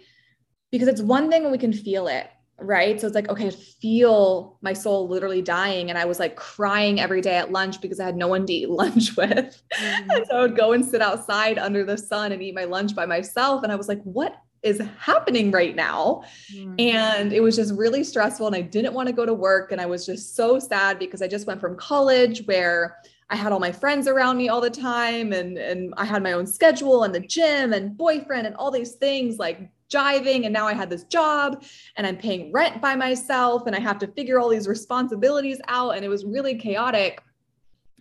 [0.71, 2.29] because it's one thing when we can feel it
[2.61, 2.99] right?
[2.99, 5.89] So it's like, okay, I feel my soul literally dying.
[5.89, 8.53] And I was like crying every day at lunch because I had no one to
[8.53, 9.61] eat lunch with.
[9.73, 10.11] Mm-hmm.
[10.11, 12.95] And so I would go and sit outside under the sun and eat my lunch
[12.95, 13.63] by myself.
[13.63, 16.23] And I was like, what is happening right now?
[16.53, 16.75] Mm-hmm.
[16.79, 18.47] And it was just really stressful.
[18.47, 19.71] And I didn't want to go to work.
[19.71, 22.97] And I was just so sad because I just went from college where
[23.31, 26.33] I had all my friends around me all the time and and I had my
[26.33, 30.67] own schedule and the gym and boyfriend and all these things like jiving and now
[30.67, 31.63] I had this job
[31.97, 35.95] and I'm paying rent by myself and I have to figure all these responsibilities out
[35.95, 37.21] and it was really chaotic.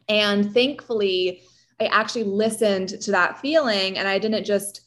[0.08, 1.42] And thankfully,
[1.80, 4.82] I actually listened to that feeling and I didn't just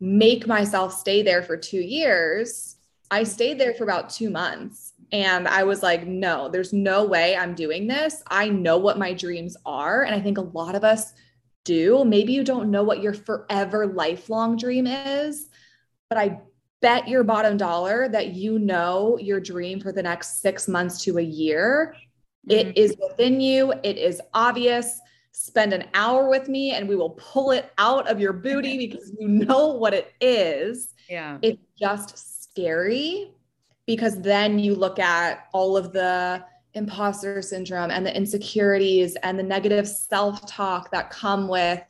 [0.00, 2.76] make myself stay there for 2 years.
[3.10, 7.36] I stayed there for about 2 months and I was like, no, there's no way
[7.36, 8.22] I'm doing this.
[8.26, 10.02] I know what my dreams are.
[10.02, 11.12] And I think a lot of us
[11.64, 12.04] do.
[12.04, 15.48] Maybe you don't know what your forever lifelong dream is,
[16.08, 16.40] but I
[16.82, 21.18] bet your bottom dollar that you know your dream for the next six months to
[21.18, 21.94] a year.
[22.48, 22.68] Mm-hmm.
[22.68, 25.00] It is within you, it is obvious.
[25.32, 29.12] Spend an hour with me and we will pull it out of your booty because
[29.18, 30.94] you know what it is.
[31.08, 31.38] Yeah.
[31.42, 33.32] It's just scary
[33.86, 39.42] because then you look at all of the imposter syndrome and the insecurities and the
[39.42, 41.82] negative self talk that come with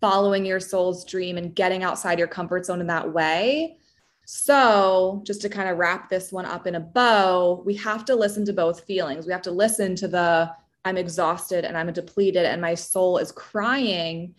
[0.00, 3.78] following your soul's dream and getting outside your comfort zone in that way.
[4.26, 8.14] So, just to kind of wrap this one up in a bow, we have to
[8.14, 9.26] listen to both feelings.
[9.26, 10.50] We have to listen to the
[10.84, 14.34] I'm exhausted and I'm depleted and my soul is crying.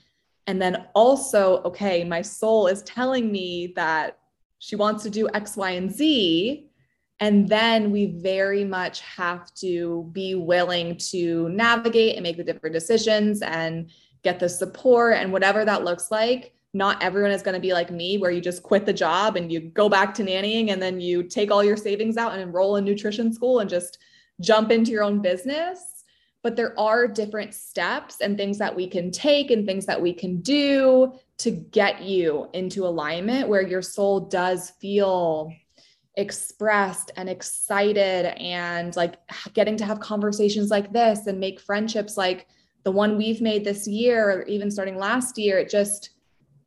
[0.48, 4.20] And then also, okay, my soul is telling me that
[4.60, 6.70] she wants to do X, Y, and Z.
[7.20, 12.74] And then we very much have to be willing to navigate and make the different
[12.74, 13.90] decisions and
[14.26, 16.54] get the support and whatever that looks like.
[16.74, 19.50] Not everyone is going to be like me, where you just quit the job and
[19.50, 22.76] you go back to nannying and then you take all your savings out and enroll
[22.76, 24.00] in nutrition school and just
[24.42, 26.04] jump into your own business.
[26.44, 30.12] But there are different steps and things that we can take and things that we
[30.12, 35.54] can do to get you into alignment where your soul does feel
[36.18, 39.16] expressed and excited and like
[39.54, 42.48] getting to have conversations like this and make friendships like
[42.86, 46.12] the one we've made this year or even starting last year it just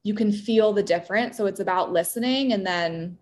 [0.02, 1.36] you can feel the difference.
[1.36, 3.18] So it's about listening and then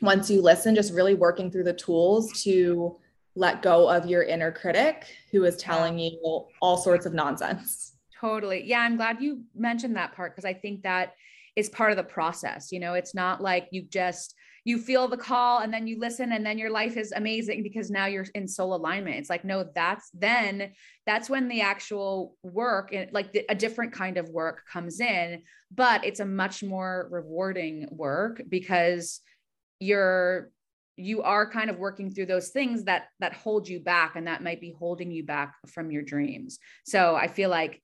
[0.00, 2.96] once you listen just really working through the tools to
[3.34, 7.94] let go of your inner critic who is telling you all sorts of nonsense.
[8.18, 8.62] Totally.
[8.64, 11.14] Yeah i'm glad you mentioned that part because i think that
[11.54, 12.94] is part of the process you know?
[12.94, 14.34] It's not like you just
[14.66, 17.88] you feel the call and then you listen and then your life is amazing because
[17.88, 19.14] now you're in soul alignment.
[19.14, 20.72] It's like no that's then
[21.06, 25.42] that's when the actual work and like the, a different kind of work comes in
[25.70, 29.20] but it's a much more rewarding work because
[29.78, 30.50] you're
[30.96, 34.42] you are kind of working through those things that that hold you back and that
[34.42, 36.58] might be holding you back from your dreams.
[36.84, 37.80] So i feel like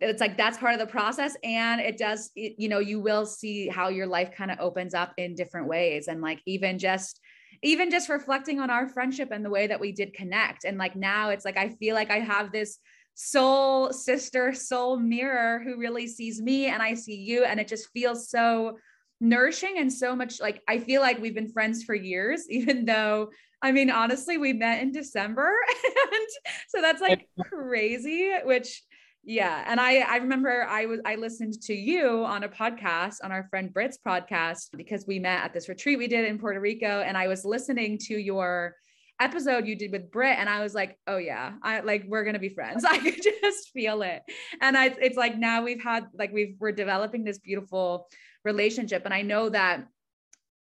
[0.00, 3.24] it's like that's part of the process and it does it, you know you will
[3.24, 7.20] see how your life kind of opens up in different ways and like even just
[7.62, 10.96] even just reflecting on our friendship and the way that we did connect and like
[10.96, 12.78] now it's like i feel like i have this
[13.14, 17.88] soul sister soul mirror who really sees me and i see you and it just
[17.90, 18.76] feels so
[19.20, 23.30] nourishing and so much like i feel like we've been friends for years even though
[23.62, 25.52] i mean honestly we met in december
[26.12, 26.28] and
[26.68, 28.82] so that's like crazy which
[29.26, 29.64] yeah.
[29.66, 33.44] And I I remember I was I listened to you on a podcast on our
[33.48, 37.16] friend Brit's podcast because we met at this retreat we did in Puerto Rico and
[37.16, 38.74] I was listening to your
[39.20, 40.36] episode you did with Brit.
[40.38, 42.84] and I was like, oh yeah, I like we're gonna be friends.
[42.88, 44.22] I could just feel it.
[44.60, 48.08] And I it's like now we've had like we've we're developing this beautiful
[48.44, 49.04] relationship.
[49.04, 49.86] And I know that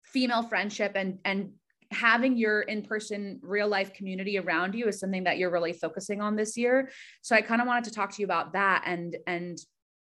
[0.03, 1.51] female friendship and and
[1.91, 6.35] having your in-person real life community around you is something that you're really focusing on
[6.35, 6.89] this year.
[7.21, 9.57] So i kind of wanted to talk to you about that and and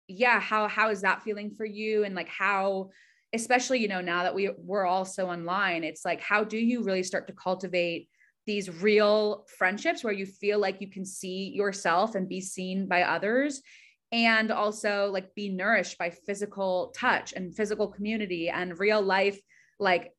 [0.07, 2.03] yeah how how is that feeling for you?
[2.03, 2.89] And like how
[3.33, 6.83] especially you know now that we we're all so online it's like how do you
[6.83, 8.07] really start to cultivate
[8.45, 13.03] these real friendships where you feel like you can see yourself and be seen by
[13.03, 13.61] others
[14.11, 19.39] and also like be nourished by physical touch and physical community and real life
[19.79, 20.11] like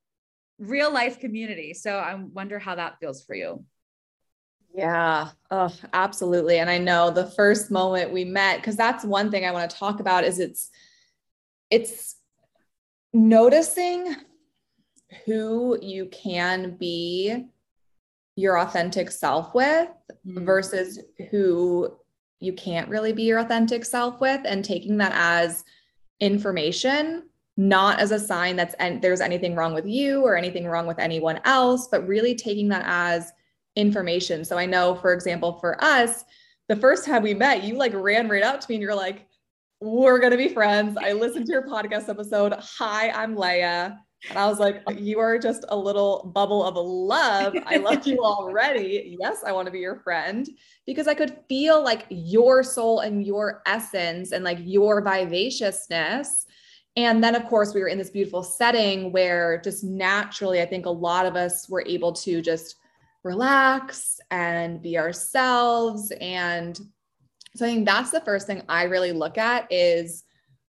[0.57, 1.73] real life community.
[1.73, 3.63] So I wonder how that feels for you.
[4.73, 6.59] Yeah, oh, absolutely.
[6.59, 9.77] And I know the first moment we met, because that's one thing I want to
[9.77, 10.69] talk about is it's
[11.69, 12.15] it's
[13.13, 14.15] noticing
[15.25, 17.45] who you can be
[18.35, 19.87] your authentic self with
[20.27, 20.45] mm-hmm.
[20.45, 20.99] versus
[21.31, 21.95] who
[22.41, 25.63] you can't really be your authentic self with and taking that as
[26.19, 27.23] information
[27.57, 30.99] not as a sign that's and there's anything wrong with you or anything wrong with
[30.99, 33.31] anyone else, but really taking that as
[33.75, 34.43] information.
[34.43, 36.25] So I know, for example, for us,
[36.67, 39.27] the first time we met, you like ran right up to me and you're like,
[39.81, 40.97] we're going to be friends.
[40.99, 42.53] I listened to your podcast episode.
[42.77, 43.99] Hi, I'm Leah.
[44.29, 47.55] And I was like, you are just a little bubble of love.
[47.65, 49.17] I love you already.
[49.19, 50.47] Yes, I want to be your friend
[50.87, 56.44] because I could feel like your soul and your essence and like your vivaciousness.
[56.97, 60.85] And then, of course, we were in this beautiful setting where just naturally, I think
[60.85, 62.75] a lot of us were able to just
[63.23, 66.11] relax and be ourselves.
[66.21, 66.79] And
[67.55, 70.23] so I think that's the first thing I really look at is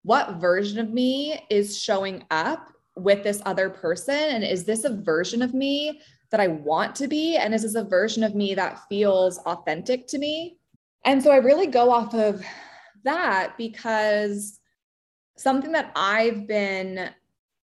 [0.03, 4.15] what version of me is showing up with this other person?
[4.15, 6.01] And is this a version of me
[6.32, 7.38] that I want to be?
[7.38, 10.57] And is this a version of me that feels authentic to me?
[11.03, 12.43] And so I really go off of
[13.03, 14.59] that because
[15.38, 17.09] something that I've been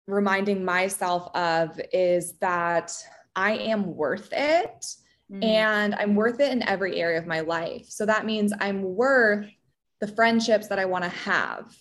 [0.06, 2.92] reminding myself of is that
[3.36, 4.86] I am worth it.
[5.30, 5.44] Mm.
[5.44, 7.86] And I'm worth it in every area of my life.
[7.88, 9.46] So that means I'm worth
[10.00, 11.76] the friendships that I want to have.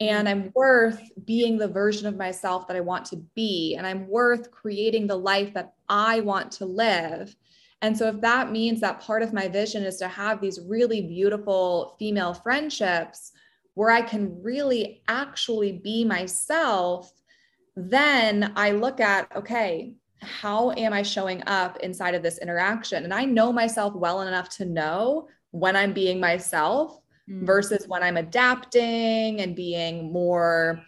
[0.00, 3.76] And I'm worth being the version of myself that I want to be.
[3.76, 7.34] And I'm worth creating the life that I want to live.
[7.82, 11.02] And so, if that means that part of my vision is to have these really
[11.02, 13.32] beautiful female friendships
[13.74, 17.12] where I can really actually be myself,
[17.76, 23.04] then I look at, okay, how am I showing up inside of this interaction?
[23.04, 27.44] And I know myself well enough to know when I'm being myself mm.
[27.44, 30.82] versus when I'm adapting and being more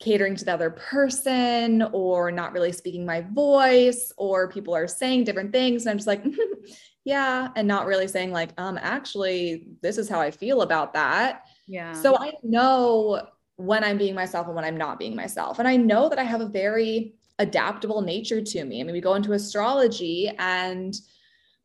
[0.00, 5.24] catering to the other person or not really speaking my voice or people are saying
[5.24, 5.82] different things.
[5.82, 6.24] And I'm just like,
[7.04, 11.44] yeah, and not really saying, like, um, actually, this is how I feel about that.
[11.66, 11.92] Yeah.
[11.92, 15.58] So I know when I'm being myself and when I'm not being myself.
[15.58, 18.80] And I know that I have a very adaptable nature to me.
[18.80, 20.94] I mean, we go into astrology and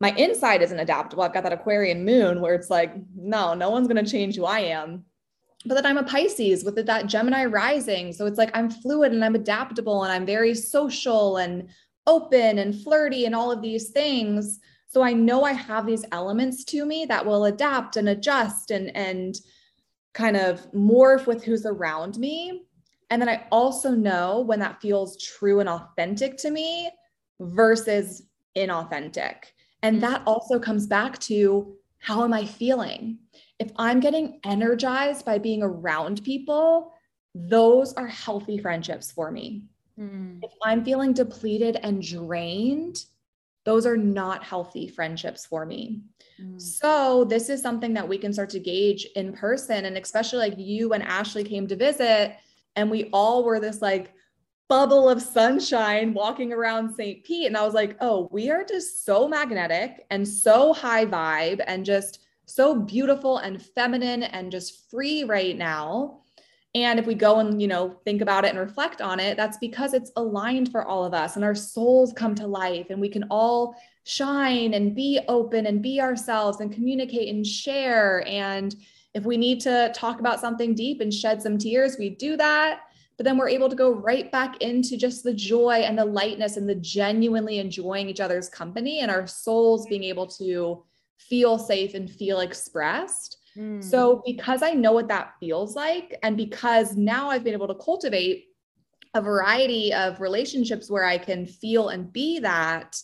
[0.00, 1.24] my inside isn't adaptable.
[1.24, 4.44] I've got that Aquarian moon where it's like, no, no one's going to change who
[4.44, 5.04] I am.
[5.66, 8.12] But then I'm a Pisces with that Gemini rising.
[8.12, 11.68] So it's like I'm fluid and I'm adaptable and I'm very social and
[12.06, 14.60] open and flirty and all of these things.
[14.86, 18.96] So I know I have these elements to me that will adapt and adjust and
[18.96, 19.34] and
[20.18, 22.64] kind of morph with who's around me.
[23.08, 26.90] And then I also know when that feels true and authentic to me
[27.38, 28.24] versus
[28.56, 29.36] inauthentic.
[29.84, 30.00] And mm.
[30.00, 33.18] that also comes back to how am I feeling?
[33.60, 36.92] If I'm getting energized by being around people,
[37.32, 39.62] those are healthy friendships for me.
[39.98, 40.40] Mm.
[40.42, 43.04] If I'm feeling depleted and drained,
[43.64, 46.02] those are not healthy friendships for me.
[46.40, 46.60] Mm.
[46.60, 49.84] So, this is something that we can start to gauge in person.
[49.84, 52.36] And especially like you and Ashley came to visit,
[52.76, 54.12] and we all were this like
[54.68, 57.24] bubble of sunshine walking around St.
[57.24, 57.46] Pete.
[57.46, 61.84] And I was like, oh, we are just so magnetic and so high vibe and
[61.84, 66.20] just so beautiful and feminine and just free right now.
[66.74, 69.56] And if we go and, you know, think about it and reflect on it, that's
[69.56, 73.08] because it's aligned for all of us and our souls come to life and we
[73.08, 73.74] can all
[74.04, 78.26] shine and be open and be ourselves and communicate and share.
[78.26, 78.74] And
[79.14, 82.80] if we need to talk about something deep and shed some tears, we do that.
[83.16, 86.56] But then we're able to go right back into just the joy and the lightness
[86.56, 90.84] and the genuinely enjoying each other's company and our souls being able to
[91.18, 93.38] feel safe and feel expressed.
[93.56, 93.82] Mm.
[93.82, 97.74] So, because I know what that feels like, and because now I've been able to
[97.74, 98.44] cultivate
[99.14, 103.02] a variety of relationships where I can feel and be that,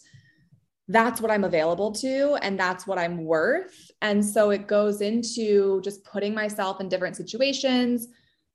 [0.89, 3.91] that's what I'm available to and that's what I'm worth.
[4.03, 8.09] And so it goes into just putting myself in different situations,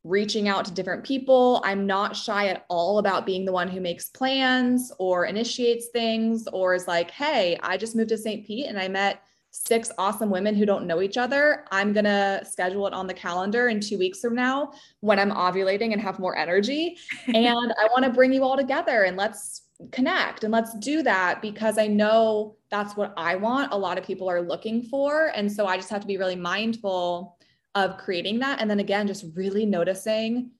[0.03, 1.61] reaching out to different people.
[1.65, 6.47] I'm not shy at all about being the one who makes plans or initiates things
[6.53, 8.45] or is like, hey, I just moved to St.
[8.45, 11.65] Pete and I met six awesome women who don't know each other.
[11.71, 15.31] I'm going to schedule it on the calendar in two weeks from now when I'm
[15.31, 16.97] ovulating and have more energy.
[17.27, 21.41] and I want to bring you all together and let's connect and let's do that
[21.41, 23.71] because I know that's what I want.
[23.71, 25.31] A lot of people are looking for.
[25.35, 27.37] And so I just have to be really mindful
[27.75, 28.61] of creating that.
[28.61, 30.51] And then again, just really noticing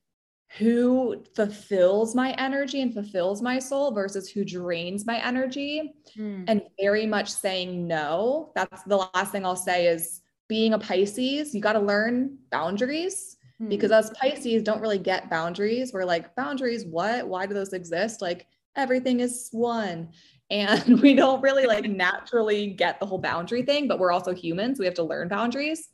[0.58, 5.94] who fulfills my energy and fulfills my soul versus who drains my energy.
[6.18, 6.46] Mm.
[6.48, 8.52] And very much saying no.
[8.56, 13.38] That's the last thing I'll say is being a Pisces, you got to learn boundaries
[13.62, 13.70] mm.
[13.70, 15.94] because us Pisces don't really get boundaries.
[15.94, 17.28] We're like, boundaries, what?
[17.28, 18.20] Why do those exist?
[18.22, 18.48] Like,
[18.80, 20.10] everything is one.
[20.50, 24.80] And we don't really like naturally get the whole boundary thing but we're also humans.
[24.80, 25.90] We have to learn boundaries.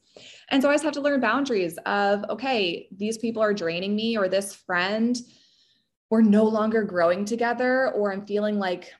[0.50, 4.18] And so i just have to learn boundaries of okay these people are draining me
[4.18, 5.18] or this friend
[6.10, 8.94] we're no longer growing together or I'm feeling like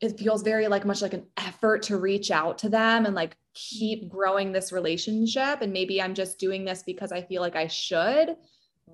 [0.00, 3.36] it feels very like much like an effort to reach out to them and like
[3.54, 5.62] keep growing this relationship.
[5.62, 8.36] And maybe I'm just doing this because I feel like I should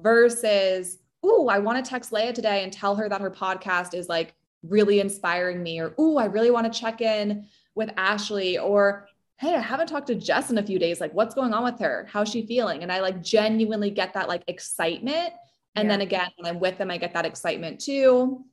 [0.00, 4.08] versus oh I want to text Leah today and tell her that her podcast is
[4.08, 9.08] like really inspiring me or oh I really want to check in with Ashley or
[9.38, 11.78] hey I haven't talked to Jess in a few days like what's going on with
[11.80, 12.08] her?
[12.10, 12.82] How's she feeling?
[12.82, 15.32] And I like genuinely get that like excitement.
[15.74, 15.92] And yeah.
[15.92, 18.44] then again when I'm with them I get that excitement too.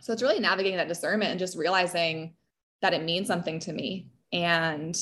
[0.00, 2.34] So it's really navigating that discernment and just realizing
[2.80, 4.08] that it means something to me.
[4.32, 4.96] And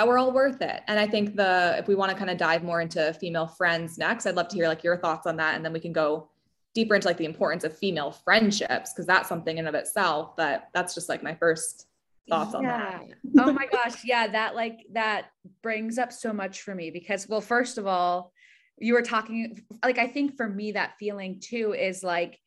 [0.00, 0.80] that we're all worth it.
[0.88, 3.98] And I think the if we want to kind of dive more into female friends
[3.98, 6.30] next, I'd love to hear like your thoughts on that and then we can go
[6.72, 10.68] deeper into like the importance of female friendships because that's something in of itself, but
[10.72, 11.86] that's just like my first
[12.30, 13.08] thoughts on that.
[13.40, 15.26] oh my gosh, yeah, that like that
[15.62, 18.32] brings up so much for me because well first of all,
[18.78, 22.38] you were talking like I think for me that feeling too is like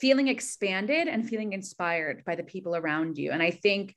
[0.00, 3.30] feeling expanded and feeling inspired by the people around you.
[3.30, 3.94] And I think,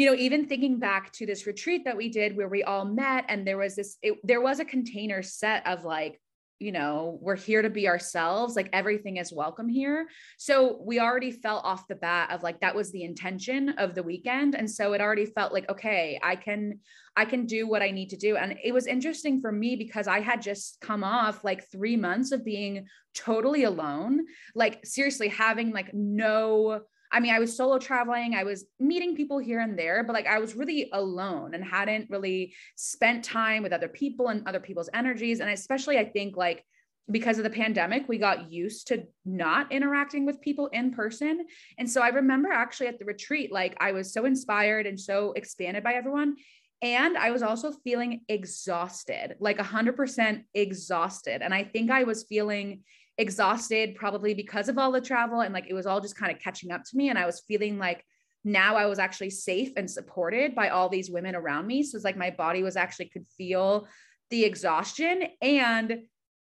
[0.00, 3.26] you know, even thinking back to this retreat that we did where we all met
[3.28, 6.18] and there was this, it, there was a container set of like
[6.58, 8.54] you know, we're here to be ourselves.
[8.54, 10.06] Like everything is welcome here.
[10.36, 14.02] So we already felt off the bat of like that was the intention of the
[14.02, 14.54] weekend.
[14.54, 16.80] And so it already felt like, okay, I can,
[17.16, 18.36] I can do what I need to do.
[18.36, 22.30] And it was interesting for me because I had just come off like three months
[22.30, 26.82] of being totally alone, like seriously having like no
[27.12, 30.26] I mean, I was solo traveling, I was meeting people here and there, but like
[30.26, 34.90] I was really alone and hadn't really spent time with other people and other people's
[34.94, 35.40] energies.
[35.40, 36.64] And especially, I think like
[37.10, 41.46] because of the pandemic, we got used to not interacting with people in person.
[41.78, 45.32] And so I remember actually at the retreat, like I was so inspired and so
[45.32, 46.36] expanded by everyone.
[46.82, 51.42] And I was also feeling exhausted, like 100% exhausted.
[51.42, 52.84] And I think I was feeling
[53.20, 56.38] exhausted probably because of all the travel and like it was all just kind of
[56.38, 57.10] catching up to me.
[57.10, 58.02] And I was feeling like
[58.44, 61.82] now I was actually safe and supported by all these women around me.
[61.82, 63.86] So it's like my body was actually could feel
[64.30, 65.24] the exhaustion.
[65.42, 66.04] And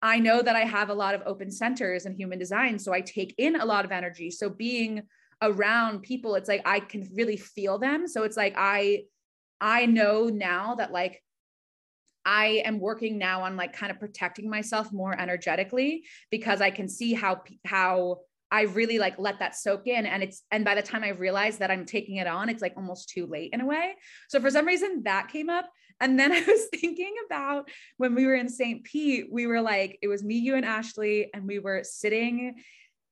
[0.01, 2.99] I know that I have a lot of open centers in human design so I
[2.99, 4.29] take in a lot of energy.
[4.29, 5.03] So being
[5.41, 8.09] around people it's like I can really feel them.
[8.09, 9.03] So it's like I
[9.61, 11.23] I know now that like
[12.27, 16.89] I am working now on like kind of protecting myself more energetically because I can
[16.89, 18.17] see how how
[18.51, 21.57] I really like let that soak in and it's and by the time I realize
[21.59, 23.95] that I'm taking it on it's like almost too late in a way.
[24.27, 25.69] So for some reason that came up
[26.01, 28.83] and then I was thinking about when we were in St.
[28.83, 32.55] Pete we were like it was me you and Ashley and we were sitting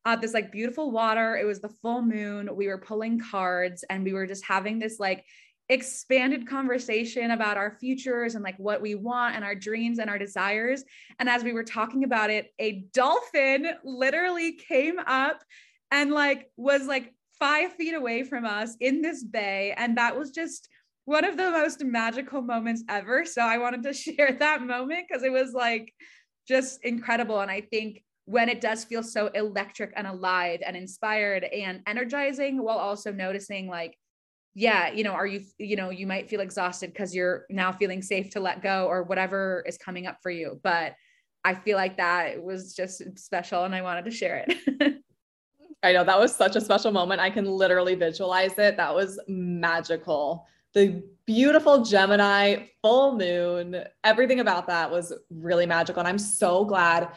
[0.04, 4.04] at this like beautiful water it was the full moon we were pulling cards and
[4.04, 5.24] we were just having this like
[5.70, 10.20] expanded conversation about our futures and like what we want and our dreams and our
[10.20, 10.84] desires.
[11.20, 15.42] And as we were talking about it, a dolphin literally came up
[15.92, 19.74] and like was like five feet away from us in this bay.
[19.76, 20.70] And that was just
[21.06, 23.26] one of the most magical moments ever.
[23.26, 25.94] So I wanted to share that moment because it was like
[26.48, 27.40] just incredible.
[27.40, 32.62] And I think when it does feel so electric and alive and inspired and energizing
[32.62, 33.96] while also noticing like
[34.58, 38.02] yeah, you know, are you, you know, you might feel exhausted because you're now feeling
[38.02, 40.62] safe to let go or whatever is coming up for you.
[40.64, 40.96] But
[41.44, 45.02] I feel like that was just special and I wanted to share it.
[45.84, 47.20] I know that was such a special moment.
[47.20, 48.78] I can literally visualize it.
[48.78, 50.48] That was magical.
[50.74, 56.00] The beautiful Gemini full moon, everything about that was really magical.
[56.00, 57.10] And I'm so glad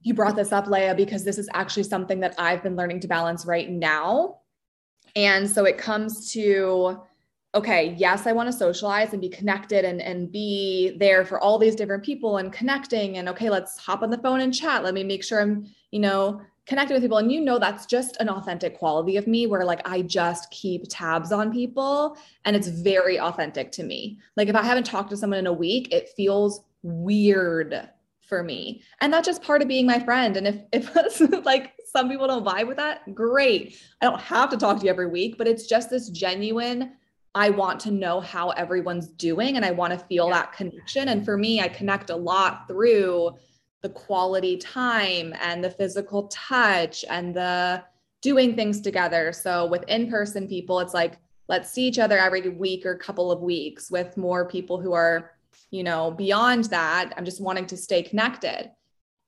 [0.00, 3.08] you brought this up, Leah, because this is actually something that I've been learning to
[3.08, 4.38] balance right now
[5.14, 7.00] and so it comes to,
[7.54, 11.58] okay, yes, I want to socialize and be connected and, and be there for all
[11.58, 13.18] these different people and connecting.
[13.18, 14.82] And okay, let's hop on the phone and chat.
[14.82, 17.18] Let me make sure I'm, you know, connected with people.
[17.18, 20.84] And you know, that's just an authentic quality of me where like I just keep
[20.88, 24.18] tabs on people and it's very authentic to me.
[24.36, 27.88] Like if I haven't talked to someone in a week, it feels weird
[28.20, 28.82] for me.
[29.00, 30.36] And that's just part of being my friend.
[30.36, 33.78] And if if like some people don't vibe with that, great.
[34.00, 36.92] I don't have to talk to you every week, but it's just this genuine
[37.34, 40.34] I want to know how everyone's doing and I want to feel yeah.
[40.34, 41.08] that connection.
[41.08, 43.30] And for me, I connect a lot through
[43.80, 47.82] the quality time and the physical touch and the
[48.20, 49.32] doing things together.
[49.32, 51.18] So with in-person people, it's like
[51.48, 55.32] let's see each other every week or couple of weeks with more people who are
[55.72, 58.70] you know, beyond that, I'm just wanting to stay connected.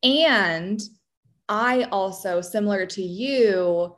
[0.02, 0.80] And
[1.48, 3.96] I also, similar to you,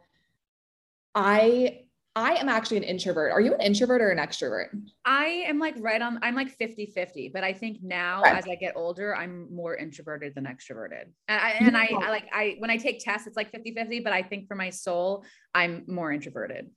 [1.14, 1.86] I
[2.16, 3.30] I am actually an introvert.
[3.30, 4.68] Are you an introvert or an extrovert?
[5.04, 8.34] I am like right on, I'm like 50 50, but I think now right.
[8.34, 11.04] as I get older, I'm more introverted than extroverted.
[11.28, 14.00] And, I, and I, I like, I, when I take tests, it's like 50 50,
[14.00, 16.70] but I think for my soul, I'm more introverted.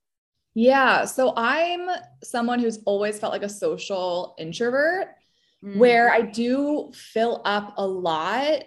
[0.56, 1.06] Yeah.
[1.06, 1.90] So I'm
[2.22, 5.08] someone who's always felt like a social introvert
[5.64, 5.78] mm.
[5.78, 8.64] where I do fill up a lot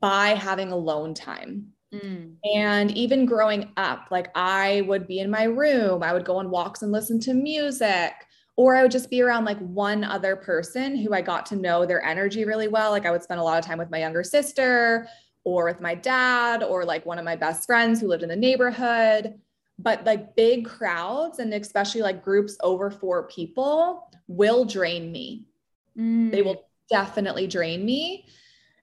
[0.00, 1.72] by having alone time.
[1.92, 2.34] Mm.
[2.54, 6.50] And even growing up, like I would be in my room, I would go on
[6.50, 8.12] walks and listen to music,
[8.56, 11.86] or I would just be around like one other person who I got to know
[11.86, 12.90] their energy really well.
[12.90, 15.08] Like I would spend a lot of time with my younger sister
[15.44, 18.36] or with my dad or like one of my best friends who lived in the
[18.36, 19.34] neighborhood.
[19.78, 25.46] But like big crowds and especially like groups over four people will drain me.
[25.96, 26.32] Mm.
[26.32, 28.26] They will definitely drain me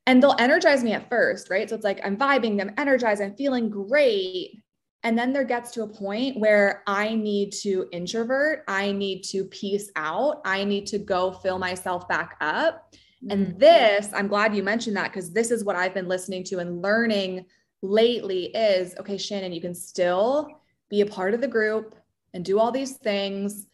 [0.07, 1.69] and they'll energize me at first, right?
[1.69, 4.61] So it's like I'm vibing, I'm energized, I'm feeling great.
[5.03, 9.45] And then there gets to a point where I need to introvert, I need to
[9.45, 12.93] peace out, I need to go fill myself back up.
[13.29, 13.57] And mm-hmm.
[13.57, 16.81] this, I'm glad you mentioned that because this is what I've been listening to and
[16.81, 17.45] learning
[17.81, 20.49] lately is okay, Shannon, you can still
[20.89, 21.95] be a part of the group
[22.33, 23.67] and do all these things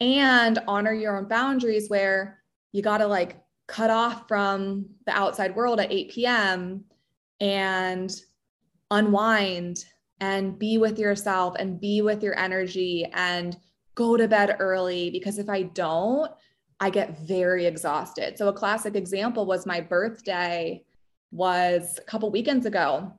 [0.00, 2.42] and honor your own boundaries where
[2.72, 3.41] you got to like
[3.72, 6.84] cut off from the outside world at 8 p.m.
[7.40, 8.14] and
[8.90, 9.86] unwind
[10.20, 13.56] and be with yourself and be with your energy and
[13.94, 16.30] go to bed early because if I don't,
[16.80, 18.36] I get very exhausted.
[18.36, 20.84] So a classic example was my birthday
[21.30, 23.10] was a couple weekends ago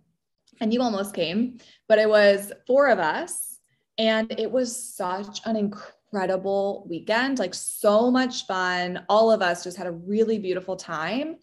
[0.61, 3.57] and you almost came, but it was four of us
[3.97, 9.03] and it was such an incredible incredible weekend, like so much fun.
[9.09, 11.37] All of us just had a really beautiful time.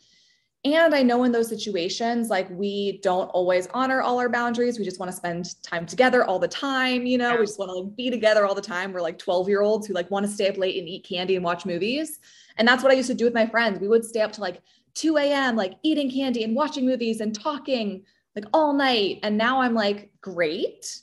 [0.65, 4.79] And I know in those situations, like we don't always honor all our boundaries.
[4.79, 7.05] We just want to spend time together all the time.
[7.05, 7.41] You know, yeah.
[7.41, 8.93] we just want to like be together all the time.
[8.93, 11.35] We're like 12 year olds who like want to stay up late and eat candy
[11.35, 12.21] and watch movies.
[12.57, 13.81] And that's what I used to do with my friends.
[13.81, 14.61] We would stay up to like
[14.95, 18.05] 2 a.m., like eating candy and watching movies and talking
[18.37, 19.21] like all night.
[19.23, 21.01] And now I'm like, great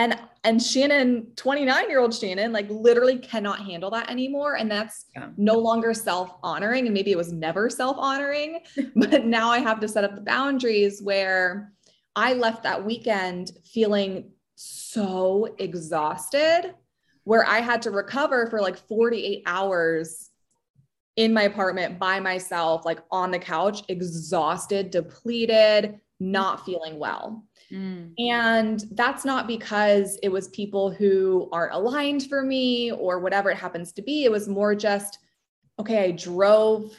[0.00, 4.56] and and shannon 29 year old shannon like literally cannot handle that anymore.
[4.56, 5.28] And that's yeah.
[5.36, 8.60] no longer self honoring and maybe it was never self honoring
[8.96, 11.72] but now i have to set up the boundaries where
[12.16, 16.74] i left that weekend feeling so exhausted
[17.24, 20.30] where i had to recover for like 48 hours
[21.16, 28.12] in my apartment by myself like on the couch exhausted depleted not feeling well Mm.
[28.18, 33.56] And that's not because it was people who aren't aligned for me or whatever it
[33.56, 34.24] happens to be.
[34.24, 35.18] It was more just,
[35.78, 36.92] okay, I drove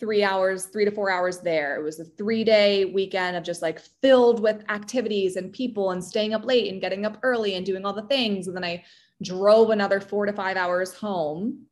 [0.00, 1.76] three hours, three to four hours there.
[1.76, 6.02] It was a three day weekend of just like filled with activities and people and
[6.02, 8.46] staying up late and getting up early and doing all the things.
[8.46, 8.84] And then I
[9.22, 11.66] drove another four to five hours home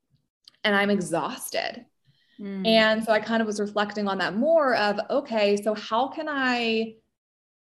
[0.64, 1.84] and I'm exhausted.
[2.40, 2.66] Mm.
[2.66, 6.28] And so I kind of was reflecting on that more of, okay, so how can
[6.28, 6.94] I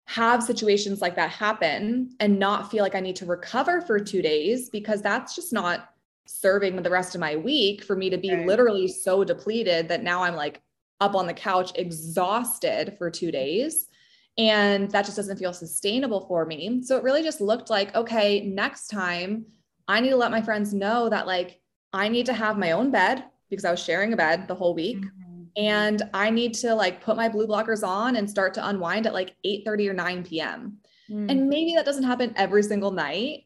[0.09, 4.23] have situations like that happen and not feel like I need to recover for two
[4.23, 5.91] days because that's just not
[6.25, 8.47] serving the rest of my week for me to be right.
[8.47, 10.63] literally so depleted that now I'm like
[10.99, 13.87] up on the couch exhausted for two days.
[14.35, 16.81] And that just doesn't feel sustainable for me.
[16.81, 19.45] So it really just looked like, okay, next time
[19.87, 21.61] I need to let my friends know that like
[21.93, 24.73] I need to have my own bed because I was sharing a bed the whole
[24.73, 24.97] week.
[24.97, 29.07] Mm-hmm and I need to like put my blue blockers on and start to unwind
[29.07, 30.77] at like 8 30 or 9 p.m.
[31.09, 31.31] Mm.
[31.31, 33.45] And maybe that doesn't happen every single night.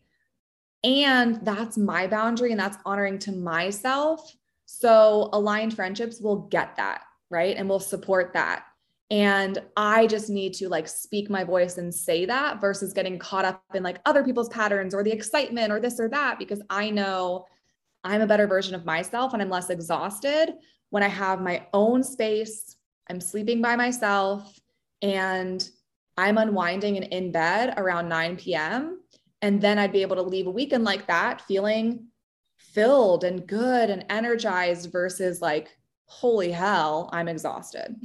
[0.83, 4.35] And that's my boundary and that's honoring to myself.
[4.65, 7.55] So aligned friendships will get that, right?
[7.55, 8.65] And will support that.
[9.09, 13.45] And I just need to like speak my voice and say that versus getting caught
[13.45, 16.89] up in like other people's patterns or the excitement or this or that, because I
[16.89, 17.45] know
[18.03, 20.53] I'm a better version of myself and I'm less exhausted
[20.93, 22.77] when I have my own space,
[23.09, 24.59] I'm sleeping by myself,
[25.01, 25.67] and
[26.17, 29.01] I'm unwinding and in bed around 9 p.m.
[29.41, 32.09] And then I'd be able to leave a weekend like that feeling
[32.59, 35.75] filled and good and energized versus like,
[36.05, 37.95] holy hell, I'm exhausted.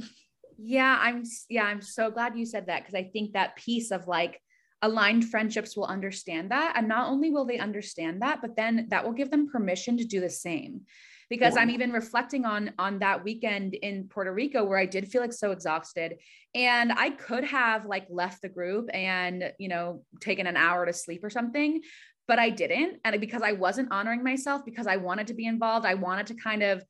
[0.57, 4.07] Yeah, I'm yeah, I'm so glad you said that because I think that piece of
[4.07, 4.41] like
[4.81, 9.05] aligned friendships will understand that and not only will they understand that, but then that
[9.05, 10.81] will give them permission to do the same
[11.29, 11.61] because yeah.
[11.61, 15.33] I'm even reflecting on on that weekend in Puerto Rico where I did feel like
[15.33, 16.15] so exhausted
[16.55, 20.93] and I could have like left the group and you know taken an hour to
[20.93, 21.81] sleep or something
[22.27, 25.85] but I didn't and because I wasn't honoring myself because I wanted to be involved
[25.85, 26.83] I wanted to kind of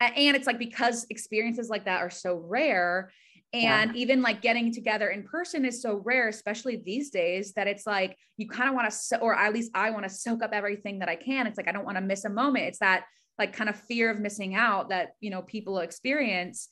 [0.00, 3.12] and it's like because experiences like that are so rare
[3.52, 4.00] and yeah.
[4.00, 8.16] even like getting together in person is so rare especially these days that it's like
[8.36, 11.00] you kind of want to so- or at least i want to soak up everything
[11.00, 13.04] that i can it's like i don't want to miss a moment it's that
[13.40, 16.68] like kind of fear of missing out that you know people experience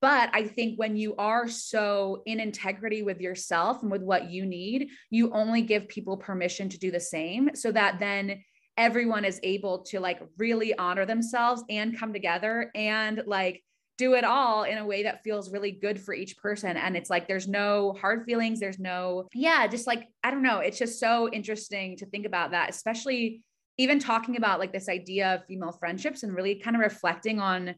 [0.00, 4.44] but I think when you are so in integrity with yourself and with what you
[4.44, 8.42] need, you only give people permission to do the same so that then
[8.76, 13.62] everyone is able to like really honor themselves and come together and like
[13.98, 16.76] do it all in a way that feels really good for each person.
[16.76, 18.60] And it's like there's no hard feelings.
[18.60, 20.58] There's no, yeah, just like, I don't know.
[20.58, 23.42] It's just so interesting to think about that, especially
[23.78, 27.74] even talking about like this idea of female friendships and really kind of reflecting on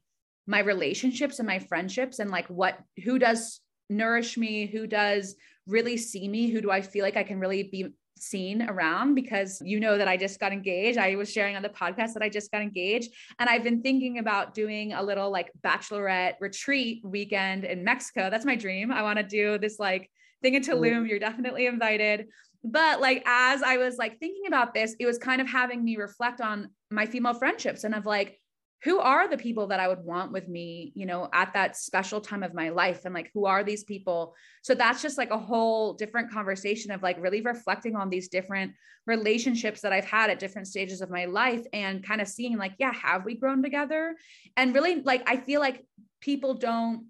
[0.46, 5.36] my relationships and my friendships and like what who does nourish me who does
[5.66, 9.60] really see me who do i feel like i can really be seen around because
[9.64, 10.98] you know that I just got engaged.
[10.98, 13.12] I was sharing on the podcast that I just got engaged.
[13.38, 18.30] And I've been thinking about doing a little like bachelorette retreat weekend in Mexico.
[18.30, 18.92] That's my dream.
[18.92, 20.10] I want to do this like
[20.42, 21.08] thing in Tulum.
[21.08, 22.26] You're definitely invited.
[22.64, 25.96] But like as I was like thinking about this, it was kind of having me
[25.96, 28.40] reflect on my female friendships and of like,
[28.84, 32.20] who are the people that I would want with me, you know, at that special
[32.20, 33.04] time of my life?
[33.04, 34.34] And like, who are these people?
[34.62, 38.72] So that's just like a whole different conversation of like really reflecting on these different
[39.06, 42.74] relationships that I've had at different stages of my life and kind of seeing like,
[42.78, 44.16] yeah, have we grown together?
[44.56, 45.86] And really, like, I feel like
[46.20, 47.06] people don't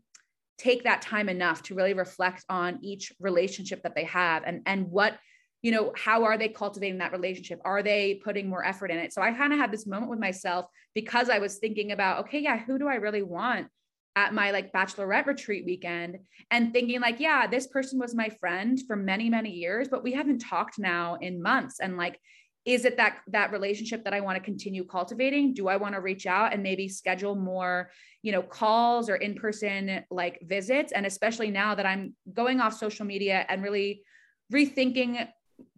[0.59, 4.89] take that time enough to really reflect on each relationship that they have and and
[4.89, 5.19] what
[5.65, 7.59] you know how are they cultivating that relationship?
[7.65, 9.15] Are they putting more effort in it?
[9.15, 12.41] So i kind of had this moment with myself because i was thinking about okay
[12.41, 13.69] yeah who do i really want
[14.15, 16.19] at my like bachelorette retreat weekend?
[16.51, 20.13] And thinking like yeah this person was my friend for many many years but we
[20.13, 21.81] haven't talked now in months.
[21.81, 22.21] And like
[22.67, 25.55] is it that that relationship that i want to continue cultivating?
[25.55, 27.91] Do i want to reach out and maybe schedule more
[28.21, 30.93] you know calls or in person like visits?
[30.93, 34.03] And especially now that i'm going off social media and really
[34.53, 35.27] rethinking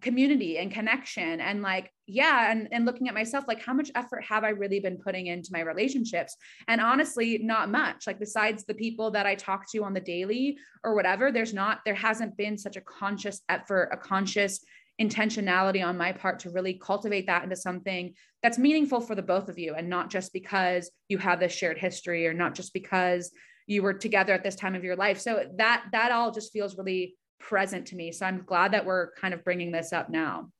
[0.01, 4.23] community and connection and like yeah and and looking at myself like how much effort
[4.23, 6.37] have i really been putting into my relationships?
[6.69, 8.07] And honestly not much.
[8.07, 11.81] Like besides the people that i talk to on the daily or whatever there's not
[11.85, 14.65] there hasn't been such a conscious effort a conscious
[15.01, 19.49] intentionality on my part to really cultivate that into something that's meaningful for the both
[19.49, 23.31] of you and not just because you have this shared history or not just because
[23.67, 25.21] you were together at this time of your life.
[25.21, 28.13] So that that all just feels really present to me.
[28.13, 30.51] So I'm glad that we're kind of bringing this up now.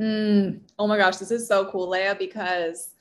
[0.00, 2.94] Mm, oh my gosh, this is so cool, Leah, because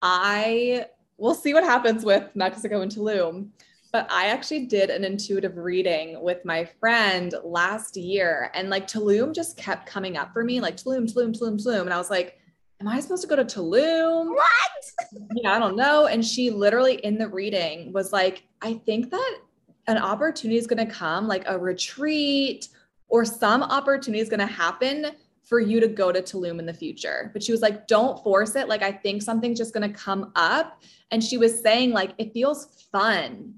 [0.00, 0.86] I
[1.18, 3.48] will see what happens with Mexico and Tulum.
[3.92, 9.34] But I actually did an intuitive reading with my friend last year, and like Tulum
[9.34, 11.82] just kept coming up for me, like Tulum, Tulum, Tulum, Tulum.
[11.82, 12.40] And I was like,
[12.80, 14.30] Am I supposed to go to Tulum?
[14.30, 14.70] What?
[15.34, 16.06] Yeah, I don't know.
[16.06, 19.38] And she literally in the reading was like, I think that
[19.90, 22.68] an opportunity is going to come, like a retreat
[23.08, 25.06] or some opportunity is going to happen
[25.42, 27.30] for you to go to Tulum in the future.
[27.32, 28.68] But she was like, don't force it.
[28.68, 30.80] Like, I think something's just going to come up.
[31.10, 33.54] And she was saying, like, it feels fun.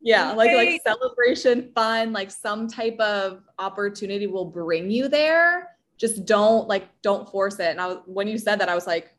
[0.00, 5.70] Yeah, like like celebration, fun, like some type of opportunity will bring you there.
[5.96, 7.70] Just don't like don't force it.
[7.70, 9.15] And I was when you said that, I was like,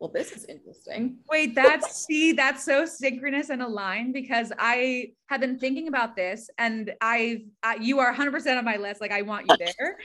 [0.00, 1.18] well, this is interesting.
[1.30, 6.48] Wait, that's see, that's so synchronous and aligned because I have been thinking about this
[6.56, 7.42] and I've,
[7.80, 9.02] you are 100% on my list.
[9.02, 9.98] Like, I want you there.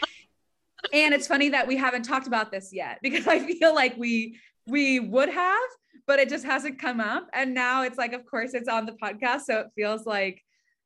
[0.94, 4.38] and it's funny that we haven't talked about this yet because I feel like we,
[4.68, 5.70] we would have,
[6.06, 7.30] but it just hasn't come up.
[7.32, 9.42] And now it's like, of course, it's on the podcast.
[9.42, 10.42] So it feels like,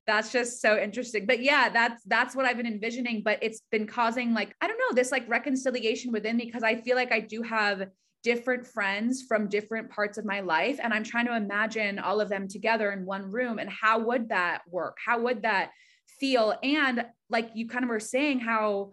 [0.08, 3.86] that's just so interesting but yeah that's that's what i've been envisioning but it's been
[3.86, 7.20] causing like i don't know this like reconciliation within me because i feel like i
[7.20, 7.90] do have
[8.24, 12.30] different friends from different parts of my life and i'm trying to imagine all of
[12.30, 14.98] them together in one room and how would that work?
[15.04, 15.72] How would that
[16.20, 16.58] feel?
[16.64, 18.92] And like you kind of were saying how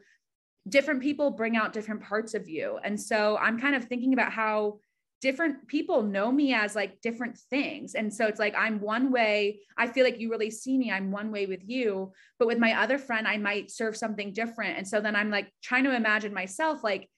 [0.68, 2.78] different people bring out different parts of you.
[2.82, 4.78] And so i'm kind of thinking about how
[5.22, 7.94] different people know me as like different things.
[7.94, 11.10] And so it's like i'm one way i feel like you really see me i'm
[11.10, 12.12] one way with you.
[12.38, 14.76] But with my other friend i might serve something different.
[14.76, 17.08] And so then i'm like trying to imagine myself like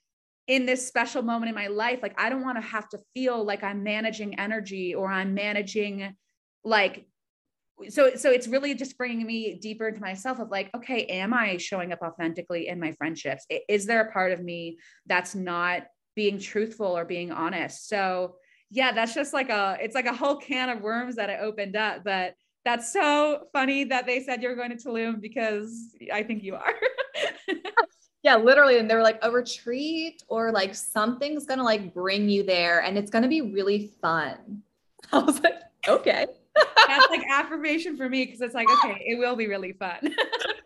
[0.49, 3.45] in this special moment in my life like i don't want to have to feel
[3.45, 6.15] like i'm managing energy or i'm managing
[6.65, 7.07] like
[7.89, 11.57] so so it's really just bringing me deeper into myself of like okay am i
[11.57, 13.47] showing up authentically in my friendships?
[13.69, 15.85] Is there a part of me that's not
[16.17, 17.89] being truthful or being honest?
[17.89, 18.37] So
[18.71, 21.77] yeah that's just like a it's like a whole can of worms that I opened
[21.77, 22.35] up but
[22.65, 26.75] that's so funny that they said you're going to Tulum because I think you are
[28.23, 28.79] Yeah, literally.
[28.79, 32.99] And they were like a retreat or like something's gonna like bring you there and
[32.99, 34.63] it's gonna be really fun.
[35.13, 36.27] I was like, okay.
[36.55, 40.15] that's like affirmation for me because it's like, okay, it will be really fun.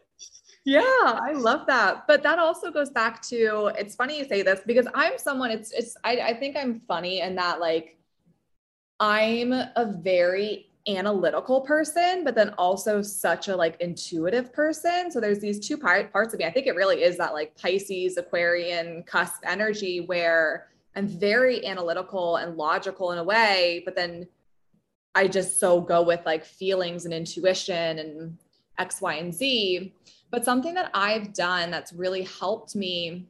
[0.65, 2.07] yeah, I love that.
[2.07, 5.73] But that also goes back to it's funny you say this because I'm someone, it's
[5.73, 7.99] it's I, I think I'm funny and that like
[8.99, 15.11] I'm a very analytical person, but then also such a like intuitive person.
[15.11, 16.47] So there's these two part, parts of me.
[16.47, 22.37] I think it really is that like Pisces, Aquarian cusp energy where I'm very analytical
[22.37, 24.27] and logical in a way, but then
[25.15, 28.37] I just so go with like feelings and intuition and
[28.79, 29.95] X, Y, and Z.
[30.31, 33.27] But something that I've done that's really helped me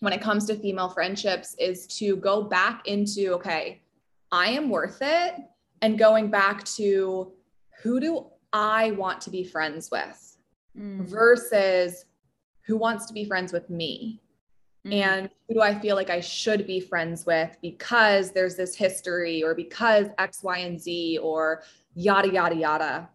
[0.00, 3.80] when it comes to female friendships is to go back into okay,
[4.32, 5.34] I am worth it
[5.82, 7.32] and going back to
[7.82, 10.38] who do I want to be friends with
[10.78, 11.04] mm.
[11.04, 12.06] versus
[12.62, 14.20] who wants to be friends with me.
[14.86, 14.94] Mm.
[14.94, 19.42] And who do I feel like I should be friends with because there's this history
[19.42, 21.62] or because X, Y, and Z or
[21.94, 23.08] yada, yada, yada.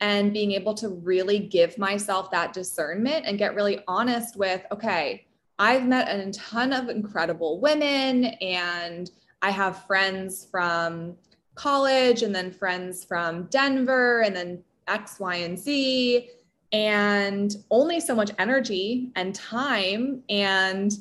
[0.00, 5.26] And being able to really give myself that discernment and get really honest with, okay,
[5.58, 9.10] I've met a ton of incredible women and
[9.42, 11.16] I have friends from
[11.58, 16.30] college and then friends from Denver and then X, Y, and Z,
[16.72, 20.22] and only so much energy and time.
[20.30, 20.92] And,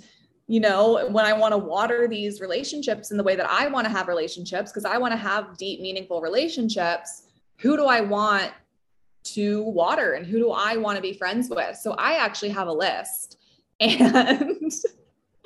[0.48, 3.86] you know, when I want to water these relationships in the way that I want
[3.86, 7.24] to have relationships, because I want to have deep, meaningful relationships,
[7.58, 8.52] who do I want
[9.36, 11.78] to water and who do I want to be friends with?
[11.78, 13.38] So I actually have a list.
[13.80, 14.72] And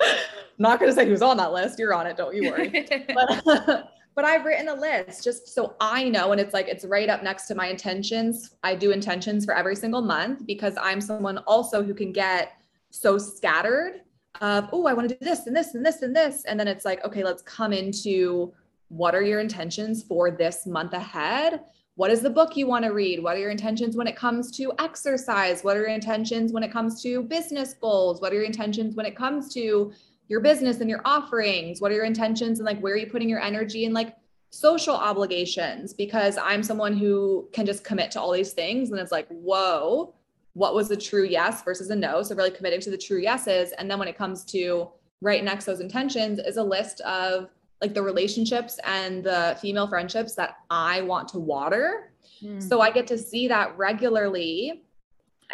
[0.00, 0.16] I'm
[0.58, 1.78] not going to say who's on that list.
[1.78, 2.16] You're on it.
[2.16, 2.86] Don't you worry.
[3.14, 6.32] but, but I've written a list just so I know.
[6.32, 8.56] And it's like, it's right up next to my intentions.
[8.62, 12.52] I do intentions for every single month because I'm someone also who can get
[12.90, 14.02] so scattered
[14.40, 16.44] of, oh, I want to do this and this and this and this.
[16.44, 18.52] And then it's like, okay, let's come into
[18.88, 21.60] what are your intentions for this month ahead?
[21.94, 23.22] What is the book you want to read?
[23.22, 25.62] What are your intentions when it comes to exercise?
[25.62, 28.20] What are your intentions when it comes to business goals?
[28.20, 29.92] What are your intentions when it comes to
[30.32, 33.28] your business and your offerings what are your intentions and like where are you putting
[33.28, 34.16] your energy and like
[34.48, 35.92] social obligations?
[35.92, 40.14] Because i'm someone who can just commit to all these things and it's like whoa
[40.54, 42.22] what was a true yes versus a no?
[42.22, 43.72] So really committing to the true yeses.
[43.78, 44.88] And then when it comes to
[45.20, 47.48] right next those intentions is a list of
[47.82, 52.12] like the relationships and the female friendships that i want to water.
[52.42, 52.62] Mm.
[52.62, 54.82] so i get to see that regularly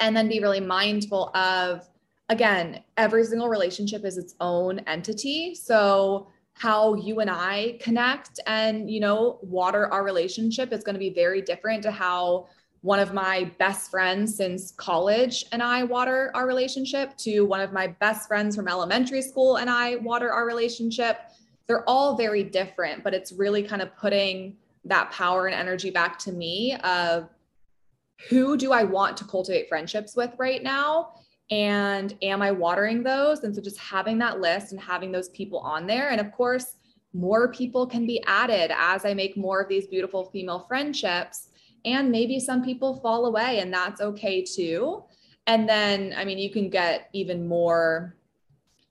[0.00, 1.88] and then be really mindful of
[2.28, 5.54] again, every single relationship is its own entity.
[5.54, 11.00] So how you and I connect and, you know, water our relationship is going to
[11.00, 12.48] be very different to how
[12.80, 17.72] one of my best friends since college and I water our relationship to one of
[17.72, 21.18] my best friends from elementary school and I water our relationship.
[21.66, 26.18] They're all very different, but it's really kind of putting that power and energy back
[26.20, 27.28] to me of
[28.28, 31.12] who do I want to cultivate friendships with right now
[31.50, 33.44] and am I watering those?
[33.44, 36.10] And so just having that list and having those people on there.
[36.10, 36.76] And of course,
[37.14, 41.48] more people can be added as I make more of these beautiful female friendships.
[41.84, 45.04] And maybe some people fall away, and that's okay too.
[45.46, 48.16] And then, I mean, you can get even more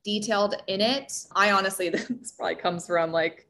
[0.03, 1.13] detailed in it.
[1.35, 3.46] I honestly, this probably comes from like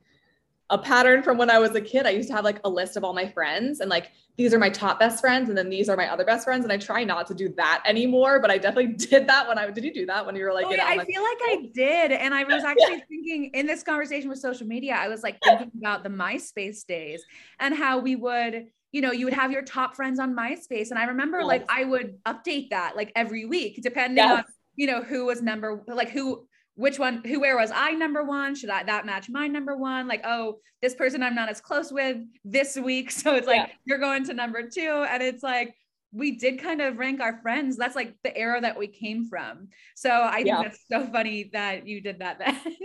[0.69, 2.05] a pattern from when I was a kid.
[2.05, 4.59] I used to have like a list of all my friends and like these are
[4.59, 7.03] my top best friends and then these are my other best friends and I try
[7.03, 10.05] not to do that anymore but I definitely did that when I did you do
[10.07, 12.63] that when you were like oh, yeah, I feel like I did and I was
[12.65, 13.05] actually yeah.
[13.07, 17.23] thinking in this conversation with social media I was like thinking about the MySpace days
[17.59, 20.99] and how we would you know you would have your top friends on MySpace and
[20.99, 21.47] I remember yes.
[21.47, 24.39] like I would update that like every week depending yes.
[24.39, 24.43] on
[24.75, 26.45] you know who was number like who
[26.77, 28.55] which one who where was i number one?
[28.55, 30.07] Should i that match my number one?
[30.07, 33.11] Like oh this person i'm not as close with this week.
[33.17, 33.73] So it's like yeah.
[33.85, 35.05] you're going to number two.
[35.09, 35.75] And it's like
[36.13, 37.75] we did kind of rank our friends.
[37.77, 39.67] That's like the era that we came from.
[39.95, 40.63] So i think yeah.
[40.63, 42.59] that's so funny that you did that then.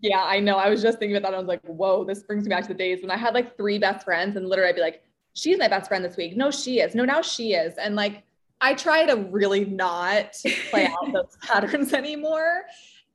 [0.00, 0.56] Yeah i know.
[0.56, 1.36] I was just thinking about that.
[1.36, 3.56] I was like whoa this brings me back to the days when i had like
[3.56, 5.02] three best friends and literally i'd be like
[5.34, 6.36] she's my best friend this week.
[6.36, 6.94] No she is.
[6.94, 7.74] No now she is.
[7.78, 8.24] And like
[8.60, 10.36] I try to really not
[10.70, 12.62] play out those patterns anymore.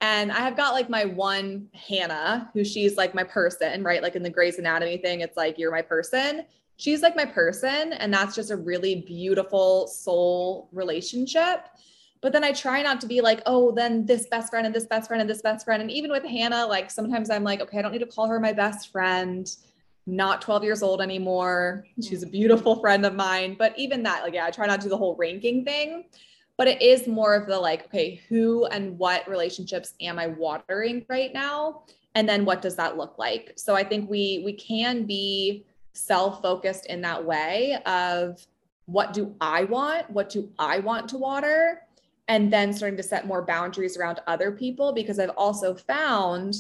[0.02, 4.04] And I have got like my one Hannah, who she's like my person, right?
[4.04, 6.44] Like in the Grey's Anatomy thing, it's like you're my person.
[6.76, 7.94] She's like my person.
[7.94, 11.68] And that's just a really beautiful soul relationship.
[12.22, 14.86] But then I try not to be like, oh, then this best friend and this
[14.86, 15.82] best friend and this best friend.
[15.82, 18.40] And even with Hannah, like sometimes I'm like, okay, I don't need to call her
[18.40, 19.50] my best friend.
[20.06, 21.86] Not 12 years old anymore.
[22.02, 22.32] She's a mm.
[22.32, 23.56] beautiful friend of mine.
[23.58, 26.06] But even that, like, yeah, I try not to do the whole ranking thing
[26.58, 31.06] but it is more of the like okay who and what relationships am i watering
[31.10, 31.84] right now
[32.16, 36.42] and then what does that look like so i think we we can be self
[36.42, 38.46] focused in that way of
[38.88, 40.10] what do I want?
[40.10, 41.84] What do I want to water?
[42.30, 46.56] And then starting to set more boundaries around other people because I've also found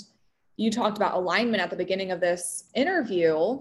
[0.58, 3.60] you talked about alignment at the beginning of this interview.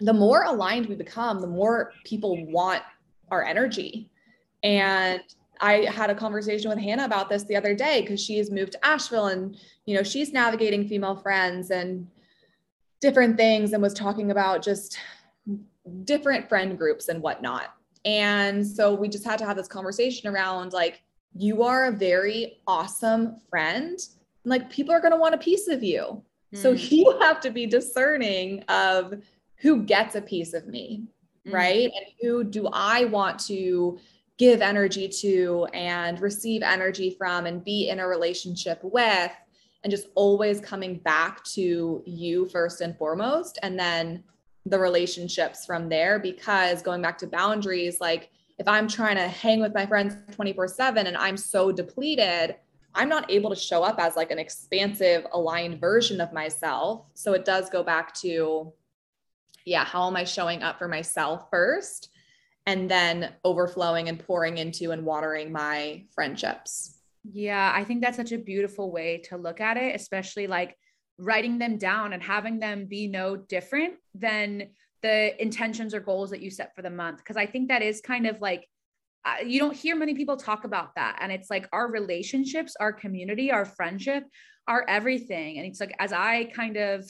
[0.00, 2.82] The more aligned we become, the more people want
[3.30, 4.10] our energy.
[4.62, 5.20] And
[5.62, 8.84] I had a conversation with Hannah about this the other day because she's moved to
[8.84, 9.56] Asheville and
[9.86, 12.06] you know she's navigating female friends and
[13.00, 14.98] different things and was talking about just
[16.04, 17.74] different friend groups and whatnot.
[18.04, 21.02] And so we just had to have this conversation around like
[21.34, 23.98] you are a very awesome friend.
[24.44, 26.22] Like people are going to want a piece of you.
[26.54, 26.58] Mm.
[26.58, 29.22] So you have to be discerning of
[29.56, 31.04] who gets a piece of me,
[31.46, 31.52] mm.
[31.52, 31.90] right?
[31.94, 33.98] And who do I want to
[34.42, 39.30] give energy to and receive energy from and be in a relationship with
[39.84, 44.24] and just always coming back to you first and foremost and then
[44.66, 46.18] the relationships from there.
[46.18, 51.06] Because going back to boundaries like if i'm trying to hang with my friends 24/7
[51.06, 52.56] and i'm so depleted
[52.96, 57.06] i'm not able to show up as like an expansive aligned version of myself.
[57.14, 58.72] So it does go back to
[59.64, 62.08] yeah how am i showing up for myself first
[62.66, 66.98] and then overflowing and pouring into and watering my friendships.
[67.24, 70.76] Yeah, I think that's such a beautiful way to look at it, especially like
[71.18, 74.70] writing them down and having them be no different than
[75.02, 77.18] the intentions or goals that you set for the month.
[77.18, 78.68] Because I think that is kind of like,
[79.24, 81.18] uh, you don't hear many people talk about that.
[81.20, 84.24] And it's like our relationships, our community, our friendship,
[84.66, 85.58] our everything.
[85.58, 87.08] And it's like, as I kind of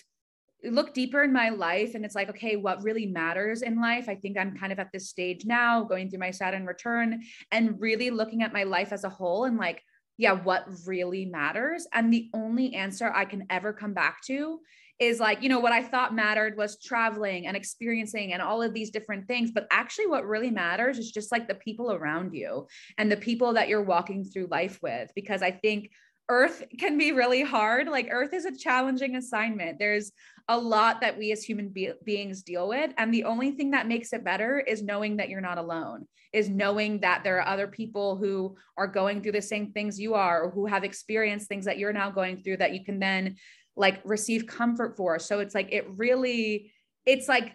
[0.65, 4.09] look deeper in my life and it's like okay what really matters in life?
[4.09, 7.81] I think i'm kind of at this stage now going through my saturn return and
[7.81, 9.83] really looking at my life as a whole and like
[10.19, 11.87] yeah what really matters?
[11.93, 14.61] And the only answer i can ever come back to
[14.99, 18.73] is like you know what i thought mattered was traveling and experiencing and all of
[18.73, 19.51] these different things.
[19.51, 23.55] But actually what really matters is just like the people around you and the people
[23.55, 25.91] that you're walking through life with because i think
[26.29, 30.13] earth can be really hard like earth is a challenging assignment there's
[30.49, 32.93] a lot that we as human be- beings deal with.
[32.99, 36.49] And the only thing that makes it better is knowing that you're not alone, is
[36.49, 40.45] knowing that there are other people who are going through the same things you are,
[40.45, 43.37] or who have experienced things that you're now going through that you can then
[43.77, 45.19] like receive comfort for.
[45.19, 46.73] So it's like, it really,
[47.07, 47.53] it's like,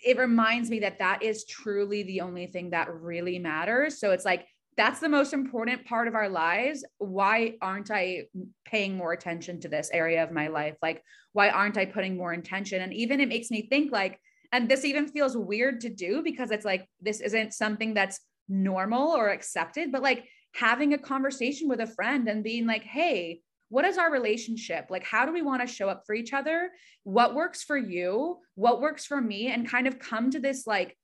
[0.00, 3.98] it reminds me that that is truly the only thing that really matters.
[3.98, 4.46] So it's like,
[4.78, 6.84] that's the most important part of our lives.
[6.98, 8.26] Why aren't I
[8.64, 10.76] paying more attention to this area of my life?
[10.80, 11.02] Like,
[11.32, 12.80] why aren't I putting more intention?
[12.80, 14.20] And even it makes me think like,
[14.52, 19.08] and this even feels weird to do because it's like, this isn't something that's normal
[19.08, 20.24] or accepted, but like
[20.54, 24.86] having a conversation with a friend and being like, hey, what is our relationship?
[24.90, 26.70] Like, how do we want to show up for each other?
[27.02, 28.38] What works for you?
[28.54, 29.48] What works for me?
[29.48, 30.96] And kind of come to this like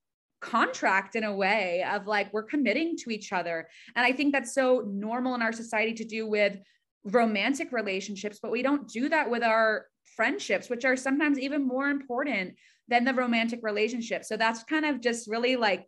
[0.44, 3.66] contract in a way of like we're committing to each other.
[3.96, 6.58] And I think that's so normal in our society to do with
[7.04, 9.86] romantic relationships, but we don't do that with our
[10.16, 12.54] friendships, which are sometimes even more important
[12.88, 14.24] than the romantic relationship.
[14.24, 15.86] So that's kind of just really like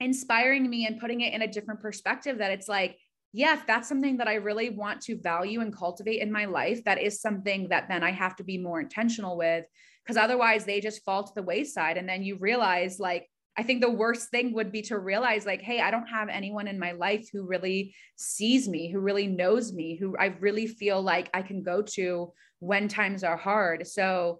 [0.00, 2.96] inspiring me and putting it in a different perspective that it's like,
[3.32, 6.82] yeah, if that's something that I really want to value and cultivate in my life,
[6.84, 9.66] that is something that then I have to be more intentional with
[10.02, 11.98] because otherwise they just fall to the wayside.
[11.98, 13.28] And then you realize, like,
[13.60, 16.66] I think the worst thing would be to realize, like, hey, I don't have anyone
[16.66, 21.02] in my life who really sees me, who really knows me, who I really feel
[21.02, 23.86] like I can go to when times are hard.
[23.86, 24.38] So,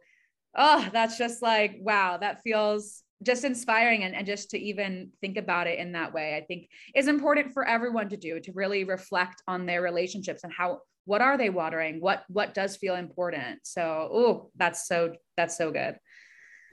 [0.56, 5.36] oh, that's just like, wow, that feels just inspiring and, and just to even think
[5.36, 8.84] about it in that way i think is important for everyone to do to really
[8.84, 12.00] reflect on their relationships and how what are they watering?
[12.00, 13.60] What what does feel important?
[13.64, 15.96] So oh that's so that's so good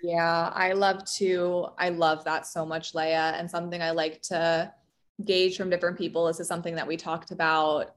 [0.01, 3.39] yeah, I love to, I love that so much, Leya.
[3.39, 4.71] And something I like to
[5.23, 6.25] gauge from different people.
[6.27, 7.95] This is something that we talked about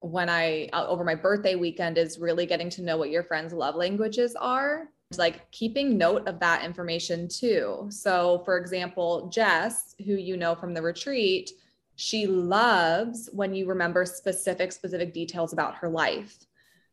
[0.00, 3.52] when I, uh, over my birthday weekend, is really getting to know what your friends'
[3.52, 4.88] love languages are.
[5.10, 7.86] It's like keeping note of that information too.
[7.90, 11.50] So, for example, Jess, who you know from the retreat,
[11.96, 16.38] she loves when you remember specific, specific details about her life.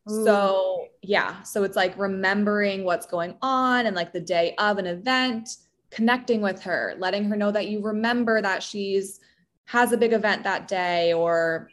[0.08, 0.24] Mm.
[0.24, 1.42] So, yeah.
[1.42, 5.48] So it's like remembering what's going on and like the day of an event,
[5.90, 9.20] connecting with her, letting her know that you remember that she's
[9.66, 11.70] has a big event that day or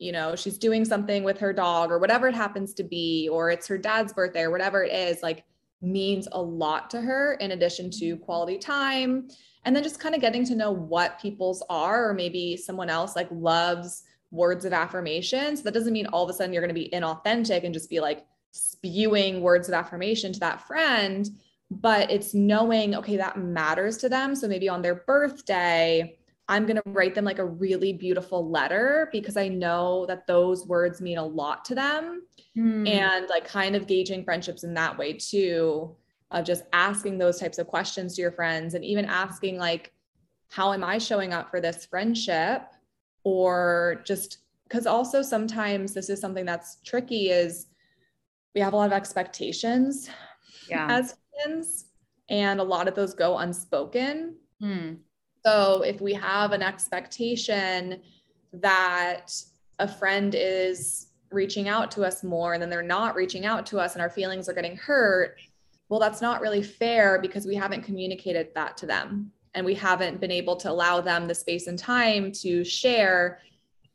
[0.00, 3.50] you know, she's doing something with her dog or whatever it happens to be or
[3.50, 5.44] it's her dad's birthday or whatever it is, like
[5.82, 8.20] means a lot to her in addition to mm.
[8.20, 9.28] quality time
[9.64, 13.14] and then just kind of getting to know what people's are or maybe someone else
[13.14, 15.56] like loves words of affirmation.
[15.56, 17.88] So that doesn't mean all of a sudden you're going to be inauthentic and just
[17.88, 21.28] be like spewing words of affirmation to that friend,
[21.70, 24.34] but it's knowing, okay, that matters to them.
[24.34, 26.18] So maybe on their birthday,
[26.48, 30.66] I'm going to write them like a really beautiful letter because I know that those
[30.66, 32.22] words mean a lot to them.
[32.56, 32.88] Mm.
[32.88, 35.94] And like kind of gauging friendships in that way too,
[36.30, 39.92] of just asking those types of questions to your friends and even asking, like,
[40.50, 42.62] how am I showing up for this friendship?
[43.28, 47.66] Or just because also sometimes this is something that's tricky is
[48.54, 50.08] we have a lot of expectations
[50.70, 50.86] yeah.
[50.88, 51.14] as
[51.44, 51.84] friends,
[52.30, 54.36] and a lot of those go unspoken.
[54.62, 54.96] Mm.
[55.44, 58.00] So if we have an expectation
[58.54, 59.30] that
[59.78, 63.78] a friend is reaching out to us more and then they're not reaching out to
[63.78, 65.38] us and our feelings are getting hurt,
[65.90, 70.20] well, that's not really fair because we haven't communicated that to them and we haven't
[70.20, 73.40] been able to allow them the space and time to share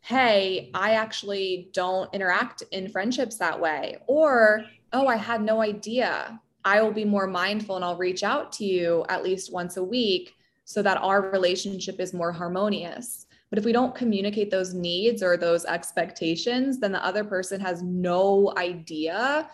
[0.04, 4.00] hey, I actually don't interact in friendships that way.
[4.06, 6.42] Or, oh, I had no idea.
[6.66, 9.84] I will be more mindful and I'll reach out to you at least once a
[9.84, 10.36] week
[10.66, 13.28] so that our relationship is more harmonious.
[13.50, 17.82] But if we don't communicate those needs or those expectations, then the other person has
[17.82, 19.50] no idea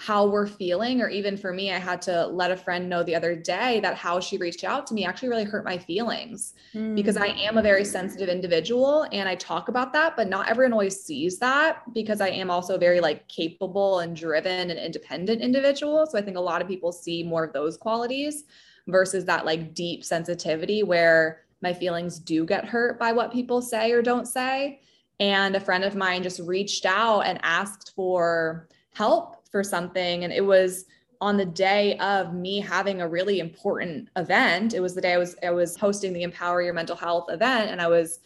[0.00, 1.02] how we're feeling.
[1.02, 3.96] Or even for me, I had to let a friend know the other day that
[3.96, 6.94] how she reached out to me actually really hurt my feelings mm.
[6.94, 10.72] because I am a very sensitive individual and I talk about that, but not everyone
[10.72, 16.06] always sees that because I am also very like capable and driven and independent individual.
[16.06, 18.44] So I think a lot of people see more of those qualities
[18.88, 23.92] versus that like deep sensitivity where my feelings do get hurt by what people say
[23.92, 24.80] or don't say.
[25.20, 30.24] And a friend of mine just reached out and asked for help for something.
[30.24, 30.84] And it was
[31.20, 34.72] on the day of me having a really important event.
[34.72, 37.70] It was the day I was I was hosting the Empower Your Mental Health event
[37.70, 38.20] and I was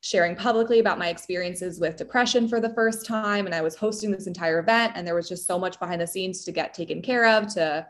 [0.00, 4.10] sharing publicly about my experiences with depression for the first time and I was hosting
[4.10, 7.02] this entire event and there was just so much behind the scenes to get taken
[7.02, 7.86] care of to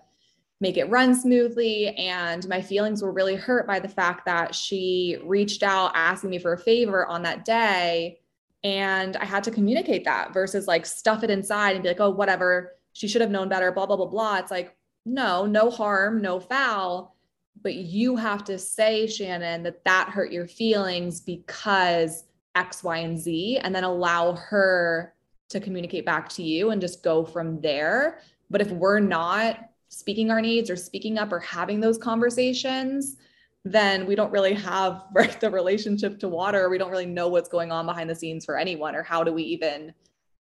[0.60, 1.88] make it run smoothly.
[1.96, 6.38] And my feelings were really hurt by the fact that she reached out asking me
[6.38, 8.20] for a favor on that day.
[8.62, 12.10] And I had to communicate that versus like stuff it inside and be like, oh,
[12.10, 12.72] whatever.
[12.92, 14.38] She should have known better, blah, blah, blah, blah.
[14.38, 17.16] It's like, no, no harm, no foul.
[17.62, 22.24] But you have to say, Shannon, that that hurt your feelings because
[22.54, 25.14] X, Y, and Z, and then allow her
[25.50, 28.20] to communicate back to you and just go from there.
[28.50, 33.16] But if we're not speaking our needs or speaking up or having those conversations,
[33.64, 36.70] then we don't really have right, the relationship to water.
[36.70, 39.32] We don't really know what's going on behind the scenes for anyone, or how do
[39.32, 39.92] we even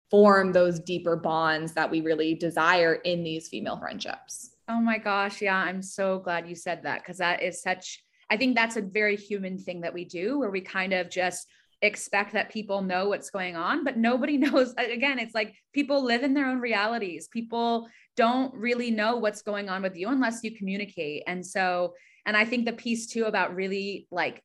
[0.10, 4.55] form those deeper bonds that we really desire in these female friendships.
[4.68, 5.41] Oh my gosh.
[5.41, 5.57] Yeah.
[5.57, 9.16] I'm so glad you said that because that is such, I think that's a very
[9.16, 11.47] human thing that we do where we kind of just
[11.82, 14.74] expect that people know what's going on, but nobody knows.
[14.78, 17.28] Again, it's like people live in their own realities.
[17.28, 21.24] People don't really know what's going on with you unless you communicate.
[21.26, 21.93] And so,
[22.26, 24.43] and I think the piece too about really like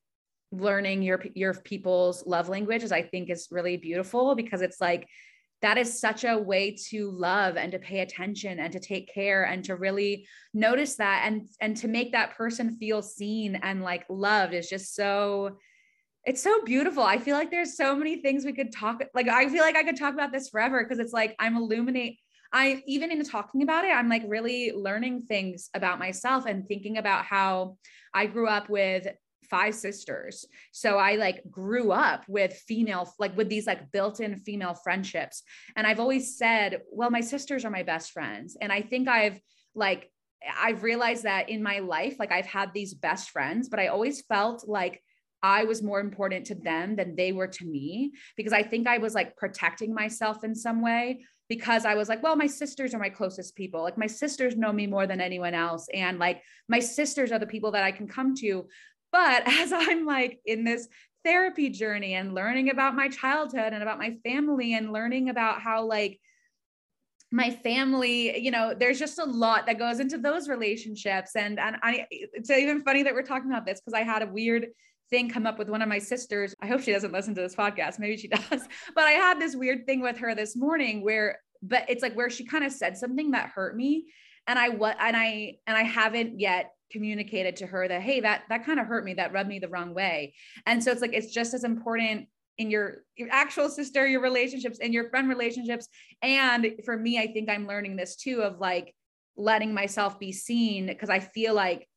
[0.51, 5.07] learning your your people's love language is I think is really beautiful because it's like
[5.61, 9.45] that is such a way to love and to pay attention and to take care
[9.45, 14.05] and to really notice that and and to make that person feel seen and like
[14.09, 15.57] loved is just so
[16.27, 17.03] it's so beautiful.
[17.03, 19.83] I feel like there's so many things we could talk like I feel like I
[19.83, 22.19] could talk about this forever because it's like I'm illuminate
[22.55, 26.97] I even in talking about it, I'm like really learning things about myself and thinking
[26.97, 27.77] about how
[28.13, 29.07] I grew up with
[29.49, 30.45] five sisters.
[30.71, 35.43] So I like grew up with female, like with these like built in female friendships.
[35.75, 38.57] And I've always said, well, my sisters are my best friends.
[38.59, 39.39] And I think I've
[39.73, 40.11] like,
[40.57, 44.21] I've realized that in my life, like I've had these best friends, but I always
[44.21, 45.01] felt like
[45.41, 48.97] I was more important to them than they were to me because I think I
[48.97, 52.99] was like protecting myself in some way because I was like, well, my sisters are
[52.99, 53.83] my closest people.
[53.83, 55.87] Like my sisters know me more than anyone else.
[55.93, 58.67] And like my sisters are the people that I can come to.
[59.15, 60.89] But as I'm like in this
[61.23, 65.85] therapy journey and learning about my childhood and about my family and learning about how
[65.85, 66.19] like
[67.31, 71.75] my family you know there's just a lot that goes into those relationships and and
[71.81, 74.67] i it's even funny that we're talking about this because i had a weird
[75.09, 76.55] thing come up with one of my sisters.
[76.61, 77.99] I hope she doesn't listen to this podcast.
[77.99, 78.67] Maybe she does.
[78.95, 82.29] But I had this weird thing with her this morning where, but it's like where
[82.29, 84.05] she kind of said something that hurt me.
[84.47, 88.43] And I what and I and I haven't yet communicated to her that hey that
[88.49, 90.33] that kind of hurt me that rubbed me the wrong way
[90.65, 94.79] and so it's like it's just as important in your, your actual sister your relationships
[94.81, 95.87] and your friend relationships
[96.21, 98.93] and for me i think i'm learning this too of like
[99.35, 101.87] letting myself be seen because i feel like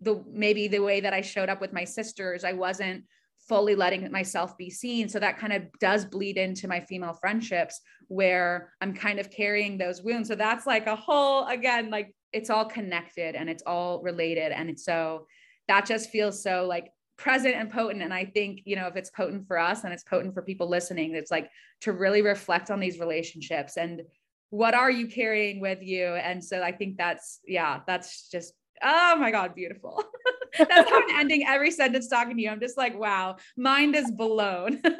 [0.00, 3.04] the maybe the way that I showed up with my sisters, I wasn't
[3.48, 5.08] fully letting myself be seen.
[5.08, 9.78] So that kind of does bleed into my female friendships where I'm kind of carrying
[9.78, 10.28] those wounds.
[10.28, 14.52] So that's like a whole, again, like it's all connected and it's all related.
[14.52, 15.26] And it's so
[15.68, 18.02] that just feels so like present and potent.
[18.02, 20.68] And i think you know if it's potent for us and it's potent for people
[20.68, 21.50] listening it's like
[21.80, 24.02] to really reflect on these relationships and
[24.50, 26.06] what are you carrying with you?
[26.06, 30.02] And so i think that's yeah that's just oh my god beautiful.
[30.58, 32.48] That's how i'm ending every sentence talking to you.
[32.48, 34.80] I'm just like wow mind is blown.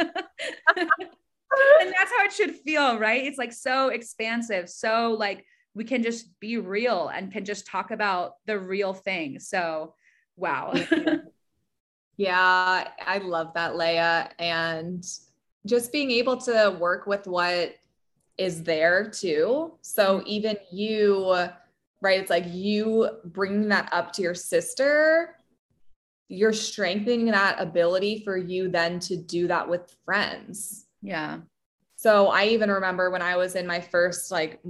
[1.81, 3.25] And that's how it should feel right?
[3.25, 5.47] It's like so expansive so like
[5.77, 9.95] we can just be real and can just talk about the real thing so
[10.37, 10.75] wow
[12.17, 15.05] yeah i love that leya and
[15.67, 17.75] just being able to work with what
[18.39, 19.75] is there too.
[19.83, 20.27] So mm-hmm.
[20.27, 21.33] even you,
[22.01, 22.21] right?
[22.21, 25.37] It's like you bringing that up to your sister,
[26.29, 30.87] you're strengthening that ability for you then to do that with friends.
[31.03, 31.39] Yeah.
[31.97, 34.61] So I even remember when I was in my first like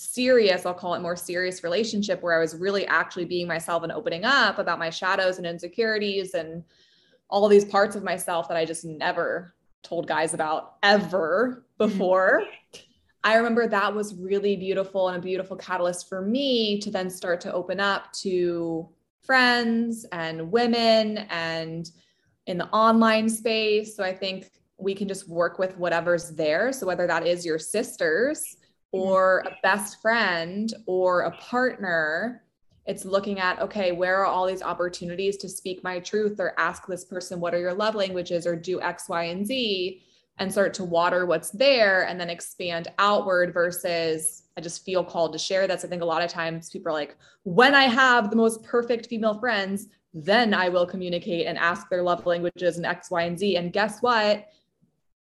[0.00, 3.92] serious, I'll call it more serious relationship where I was really actually being myself and
[3.92, 6.64] opening up about my shadows and insecurities and
[7.28, 12.44] all these parts of myself that I just never told guys about ever before.
[13.22, 17.40] I remember that was really beautiful and a beautiful catalyst for me to then start
[17.42, 18.88] to open up to
[19.20, 21.90] friends and women and
[22.46, 23.94] in the online space.
[23.94, 26.72] So I think we can just work with whatever's there.
[26.72, 28.56] So whether that is your sisters
[28.92, 29.06] Mm-hmm.
[29.06, 32.42] or a best friend or a partner,
[32.86, 36.86] it's looking at okay, where are all these opportunities to speak my truth or ask
[36.86, 40.02] this person what are your love languages or do X, Y, and Z
[40.38, 45.34] and start to water what's there and then expand outward versus I just feel called
[45.34, 48.30] to share that's I think a lot of times people are like when I have
[48.30, 52.86] the most perfect female friends then I will communicate and ask their love languages and
[52.86, 53.56] X Y and Z.
[53.56, 54.48] And guess what?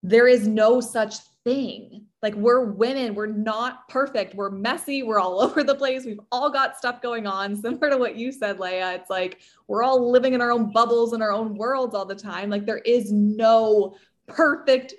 [0.02, 1.14] There is no such
[1.46, 6.20] thing like we're women we're not perfect we're messy we're all over the place we've
[6.32, 10.10] all got stuff going on similar to what you said Leya it's like we're all
[10.10, 13.12] living in our own bubbles and our own worlds all the time like there is
[13.12, 13.94] no
[14.26, 14.94] perfect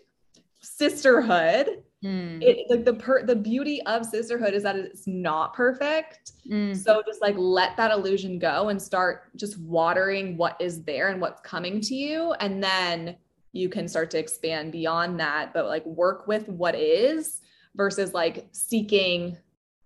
[0.59, 1.83] sisterhood.
[2.03, 2.43] Mm.
[2.43, 6.33] It like the per the beauty of sisterhood is that it's not perfect.
[6.49, 6.75] Mm.
[6.75, 11.19] So just like let that illusion go and start just watering what is there and
[11.19, 12.33] what's coming to you.
[12.33, 13.17] And then
[13.51, 17.41] you can start to expand beyond that, but like work with what is
[17.75, 19.37] versus like seeking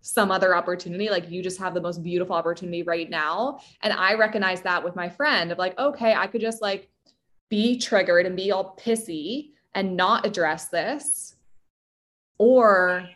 [0.01, 1.09] some other opportunity.
[1.09, 3.59] Like you just have the most beautiful opportunity right now.
[3.81, 6.89] And I recognize that with my friend of like, okay, I could just like
[7.49, 11.35] be triggered and be all pissy and not address this.
[12.37, 13.07] Or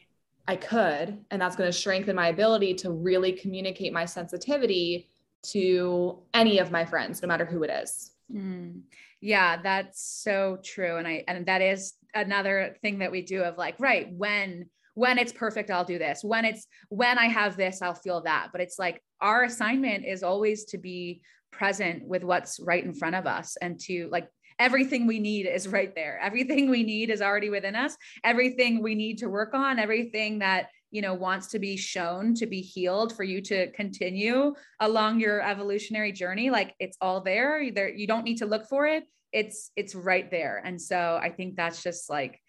[0.48, 5.10] I could, and that's going to strengthen my ability to really communicate my sensitivity
[5.44, 8.12] to any of my friends, no matter who it is.
[8.32, 8.82] Mm.
[9.22, 10.98] Yeah, that's so true.
[10.98, 15.18] And I, and that is another thing that we do of like, right, when, when
[15.18, 16.24] it's perfect, I'll do this.
[16.24, 18.50] When it's, when I have this, I'll feel that.
[18.52, 21.22] But it's like our assignment is always to be
[21.52, 24.28] present with what's right in front of us and to like
[24.60, 26.20] everything we need is right there.
[26.22, 27.96] Everything we need is already within us.
[28.24, 32.46] Everything we need to work on, everything that you know wants to be shown to
[32.46, 37.72] be healed for you to continue along your evolutionary journey like it's all there.
[37.72, 39.04] There you don't need to look for it.
[39.32, 40.62] It's it's right there.
[40.64, 42.40] And so i think that's just like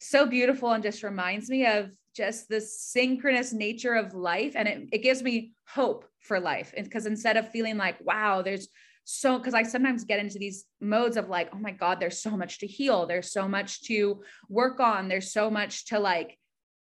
[0.00, 4.52] so beautiful and just reminds me of just the synchronous nature of life.
[4.56, 6.74] And it, it gives me hope for life.
[6.76, 8.68] Because instead of feeling like wow there's
[9.04, 12.36] so because I sometimes get into these modes of like, oh my God, there's so
[12.36, 13.06] much to heal.
[13.06, 15.08] There's so much to work on.
[15.08, 16.38] There's so much to like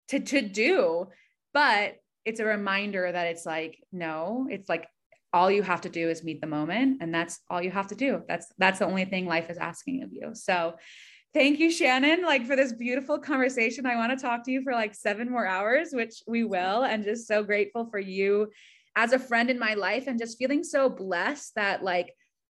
[0.09, 1.07] to to do.
[1.53, 1.95] But
[2.25, 4.87] it's a reminder that it's like, no, it's like
[5.33, 6.97] all you have to do is meet the moment.
[7.01, 8.23] And that's all you have to do.
[8.27, 10.31] That's that's the only thing life is asking of you.
[10.33, 10.75] So
[11.33, 13.85] thank you, Shannon, like for this beautiful conversation.
[13.85, 17.03] I want to talk to you for like seven more hours, which we will, and
[17.03, 18.49] just so grateful for you
[18.95, 22.13] as a friend in my life and just feeling so blessed that like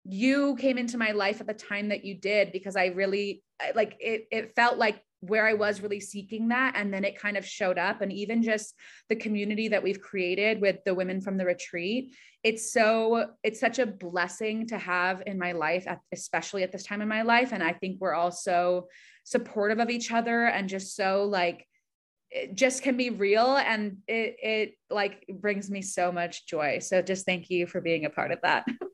[0.05, 3.43] you came into my life at the time that you did because I really
[3.75, 7.37] like it it felt like where I was really seeking that and then it kind
[7.37, 8.75] of showed up and even just
[9.09, 13.79] the community that we've created with the women from the retreat it's so it's such
[13.79, 17.53] a blessing to have in my life at, especially at this time in my life
[17.53, 18.87] and I think we're all so
[19.23, 21.67] supportive of each other and just so like
[22.31, 26.79] it just can be real and it it like brings me so much joy.
[26.79, 28.65] So just thank you for being a part of that.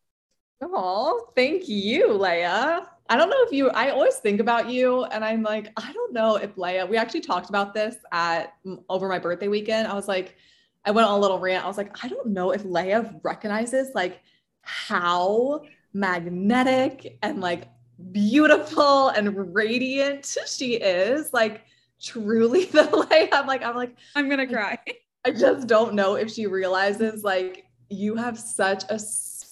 [0.61, 2.87] Oh, thank you, Leya.
[3.09, 6.13] I don't know if you, I always think about you and I'm like, I don't
[6.13, 8.53] know if Leya, we actually talked about this at
[8.89, 9.87] over my birthday weekend.
[9.87, 10.35] I was like,
[10.83, 11.63] I went on a little rant.
[11.63, 14.21] I was like, I don't know if Leya recognizes like
[14.61, 15.61] how
[15.93, 17.69] magnetic and like
[18.11, 21.31] beautiful and radiant she is.
[21.33, 21.63] Like,
[22.01, 24.77] truly the way I'm like, I'm like, I'm gonna cry.
[25.25, 28.99] I just don't know if she realizes like you have such a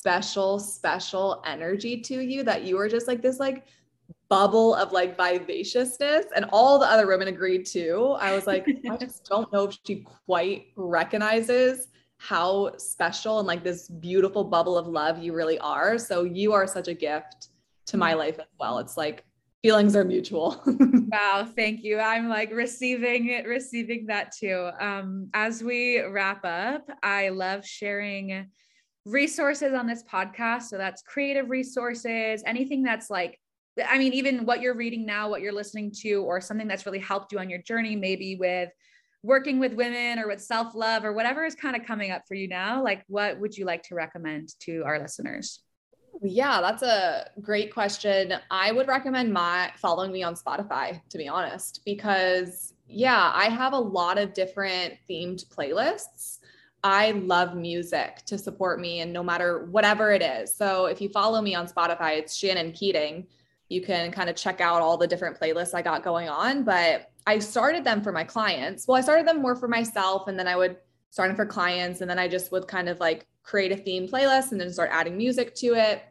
[0.06, 3.66] special, special energy to you that you are just like this like
[4.30, 6.28] bubble of like vivaciousness.
[6.36, 8.16] And all the other women agreed too.
[8.20, 11.88] I was like, I just don't know if she quite recognizes
[12.18, 15.98] how special and like this beautiful bubble of love you really are.
[15.98, 17.48] So you are such a gift
[17.88, 18.78] to my life as well.
[18.78, 19.26] It's like
[19.64, 20.62] feelings are mutual.
[20.68, 21.98] wow, thank you.
[21.98, 24.70] I'm like receiving it, receiving that too.
[24.80, 28.52] Um, as we wrap up, I love sharing
[29.06, 30.64] resources on this podcast.
[30.64, 33.40] So that's creative resources, anything that's like
[33.86, 37.00] I mean, even what you're reading now, what you're listening to, or something that's really
[37.00, 38.70] helped you on your journey, maybe with
[39.22, 42.36] working with women or with self love or whatever is kind of coming up for
[42.36, 42.82] you now.
[42.84, 45.62] Like, what would you like to recommend to our listeners?
[46.22, 48.34] Yeah, that's a great question.
[48.50, 53.74] I would recommend my following me on Spotify, to be honest, because yeah, I have
[53.74, 56.35] a lot of different themed playlists.
[56.86, 60.56] I love music to support me and no matter whatever it is.
[60.56, 63.26] So if you follow me on Spotify, it's Shannon Keating.
[63.70, 67.10] You can kind of check out all the different playlists I got going on, but
[67.26, 68.88] I started them for my clients.
[68.88, 70.78] Well, I started them more for myself and then I would
[71.10, 74.08] start them for clients and then I just would kind of like create a theme
[74.08, 76.04] playlist and then start adding music to it.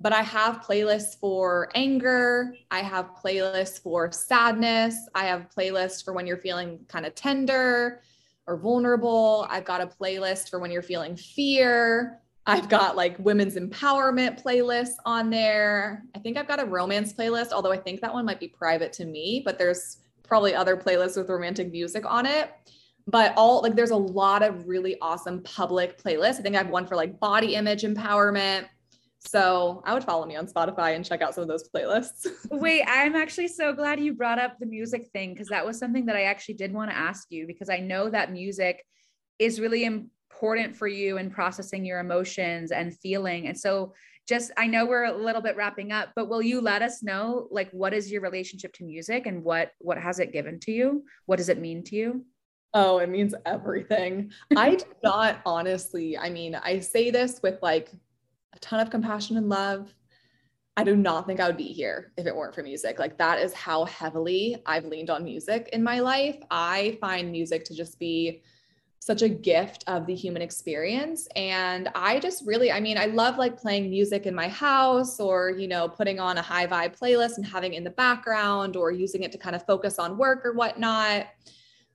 [0.00, 2.54] But I have playlists for anger.
[2.70, 4.96] I have playlists for sadness.
[5.14, 8.00] I have playlists for when you're feeling kind of tender
[8.46, 9.46] or vulnerable.
[9.50, 12.20] I've got a playlist for when you're feeling fear.
[12.46, 16.04] I've got like women's empowerment playlists on there.
[16.14, 18.92] I think I've got a romance playlist, although I think that one might be private
[18.94, 22.50] to me, but there's probably other playlists with romantic music on it
[23.06, 26.38] but all like there's a lot of really awesome public playlists.
[26.38, 28.66] I think I have one for like body image empowerment.
[29.26, 32.26] So I would follow me on Spotify and check out some of those playlists.
[32.50, 36.06] Wait, I'm actually so glad you brought up the music thing because that was something
[36.06, 38.84] that I actually did want to ask you because I know that music
[39.38, 43.46] is really important for you in processing your emotions and feeling.
[43.46, 43.94] And so
[44.28, 47.48] just I know we're a little bit wrapping up, but will you let us know
[47.50, 51.04] like what is your relationship to music and what what has it given to you?
[51.26, 52.24] What does it mean to you?
[52.72, 54.32] Oh, it means everything.
[54.56, 57.90] I do not honestly, I mean, I say this with like
[58.54, 59.94] a ton of compassion and love.
[60.76, 62.98] I do not think I would be here if it weren't for music.
[62.98, 66.36] Like, that is how heavily I've leaned on music in my life.
[66.50, 68.42] I find music to just be
[68.98, 71.28] such a gift of the human experience.
[71.36, 75.50] And I just really, I mean, I love like playing music in my house or,
[75.50, 79.22] you know, putting on a high vibe playlist and having in the background or using
[79.22, 81.26] it to kind of focus on work or whatnot.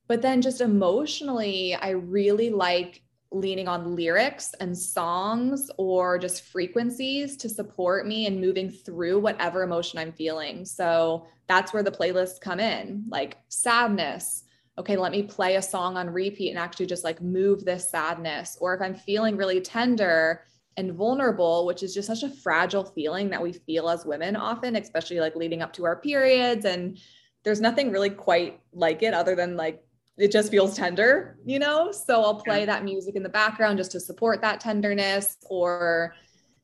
[0.07, 7.38] But then just emotionally, I really like leaning on lyrics and songs or just frequencies
[7.38, 10.65] to support me in moving through whatever emotion I'm feeling.
[10.65, 14.45] So that's where the playlists come in, like sadness.
[14.80, 18.57] Okay, let me play a song on repeat and actually just like move this sadness.
[18.61, 20.43] Or if I'm feeling really tender
[20.77, 24.76] and vulnerable, which is just such a fragile feeling that we feel as women often,
[24.76, 26.65] especially like leading up to our periods.
[26.65, 26.97] And
[27.43, 29.84] there's nothing really quite like it other than like
[30.20, 31.91] it just feels tender, you know?
[31.91, 36.14] So I'll play that music in the background just to support that tenderness or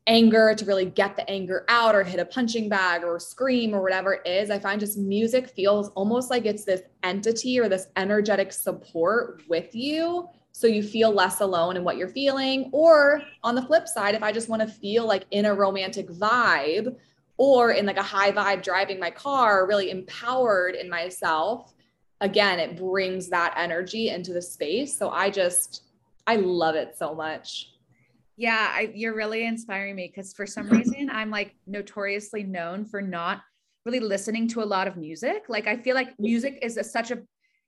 [0.07, 3.81] anger to really get the anger out or hit a punching bag or scream or
[3.81, 4.51] whatever it is.
[4.51, 9.73] I find just music feels almost like it's this entity or this energetic support with
[9.73, 10.27] you.
[10.51, 12.69] So you feel less alone in what you're feeling.
[12.71, 16.09] Or on the flip side, if I just want to feel like in a romantic
[16.09, 16.95] vibe
[17.37, 21.73] or in like a high vibe driving my car, really empowered in myself,
[22.21, 24.97] again, it brings that energy into the space.
[24.97, 25.83] So I just,
[26.27, 27.71] I love it so much.
[28.37, 33.01] Yeah, I, you're really inspiring me because for some reason I'm like notoriously known for
[33.01, 33.41] not
[33.85, 35.45] really listening to a lot of music.
[35.47, 37.21] Like I feel like music is a, such a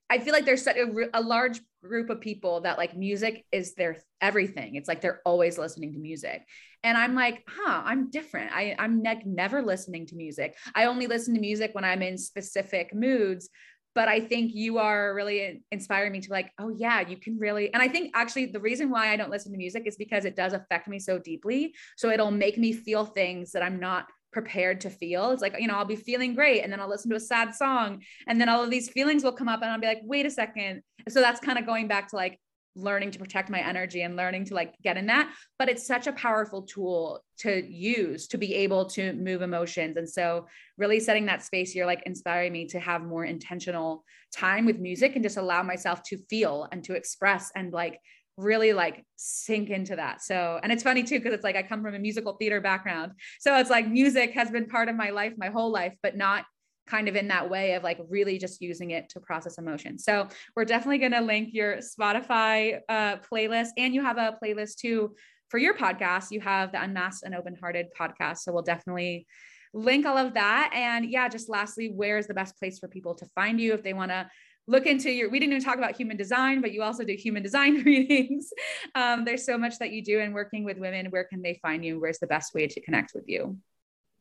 [0.10, 3.74] I feel like there's such a, a, large group of people that like music is
[3.76, 4.76] their everything.
[4.76, 6.46] It's like they're always listening to music.
[6.84, 8.52] And I'm like, huh, I'm different.
[8.54, 10.56] I, I'm ne- never listening to music.
[10.76, 13.50] I only listen to music when I'm in specific moods
[13.98, 17.74] but I think you are really inspiring me to like, oh yeah, you can really.
[17.74, 20.36] And I think actually the reason why I don't listen to music is because it
[20.36, 21.74] does affect me so deeply.
[21.96, 25.32] So it'll make me feel things that I'm not prepared to feel.
[25.32, 27.56] It's like, you know, I'll be feeling great and then I'll listen to a sad
[27.56, 30.28] song and then all of these feelings will come up and I'll be like, wait
[30.28, 30.84] a second.
[31.10, 32.40] So that's kind of going back to like
[32.78, 36.08] learning to protect my energy and learning to like get in that but it's such
[36.08, 40.46] a powerful tool to use to be able to move emotions and so
[40.78, 44.04] really setting that space you're like inspiring me to have more intentional
[44.36, 48.00] time with music and just allow myself to feel and to express and like
[48.38, 50.22] really like sink into that.
[50.22, 53.14] So, and it's funny too, because it's like I come from a musical theater background.
[53.40, 56.46] So it's like music has been part of my life my whole life, but not
[56.88, 59.98] kind of in that way of like really just using it to process emotion.
[60.00, 64.78] So we're definitely going to link your Spotify uh, playlist and you have a playlist
[64.78, 65.16] too
[65.50, 66.32] for your podcast.
[66.32, 68.40] You have the Unmasked and Open Hearted podcast.
[68.40, 69.28] So we'll definitely
[69.74, 70.72] link all of that.
[70.74, 73.84] And yeah, just lastly, where is the best place for people to find you if
[73.84, 74.30] they want to
[74.68, 77.42] look into your we didn't even talk about human design but you also do human
[77.42, 78.50] design readings
[78.96, 81.86] um, there's so much that you do in working with women where can they find
[81.86, 83.58] you where's the best way to connect with you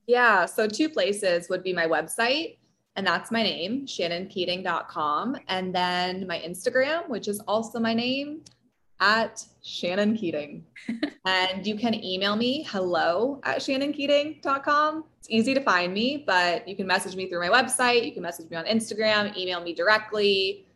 [0.06, 0.46] yeah.
[0.46, 2.58] So two places would be my website,
[2.96, 5.36] and that's my name, shannonkeating.com.
[5.48, 8.42] And then my Instagram, which is also my name,
[9.00, 10.64] at Shannon Keating.
[11.26, 15.04] and you can email me hello at shannonkeating.com.
[15.18, 18.06] It's easy to find me, but you can message me through my website.
[18.06, 20.66] You can message me on Instagram, email me directly.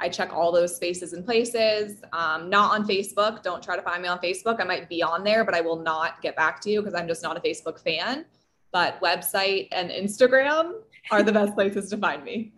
[0.00, 2.02] I check all those spaces and places.
[2.12, 3.42] Um, not on Facebook.
[3.42, 4.60] Don't try to find me on Facebook.
[4.60, 7.08] I might be on there, but I will not get back to you because I'm
[7.08, 8.24] just not a Facebook fan
[8.72, 10.72] but website and Instagram
[11.10, 12.52] are the best places to find me.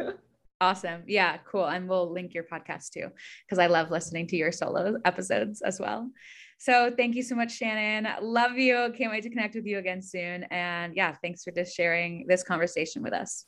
[0.61, 1.03] Awesome.
[1.07, 1.67] Yeah, cool.
[1.67, 3.09] And we'll link your podcast too,
[3.47, 6.11] because I love listening to your solo episodes as well.
[6.59, 8.07] So thank you so much, Shannon.
[8.21, 8.93] Love you.
[8.97, 10.45] Can't wait to connect with you again soon.
[10.51, 13.47] And yeah, thanks for just sharing this conversation with us.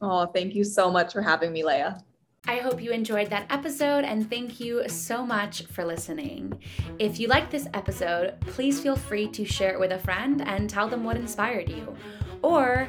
[0.00, 2.00] Oh, thank you so much for having me, Leya.
[2.46, 6.60] I hope you enjoyed that episode and thank you so much for listening.
[6.98, 10.68] If you liked this episode, please feel free to share it with a friend and
[10.68, 11.94] tell them what inspired you.
[12.42, 12.88] Or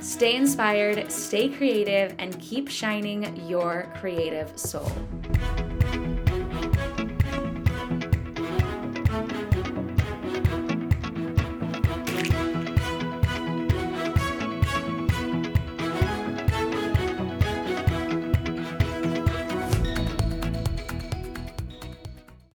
[0.00, 4.90] Stay inspired, stay creative, and keep shining your creative soul.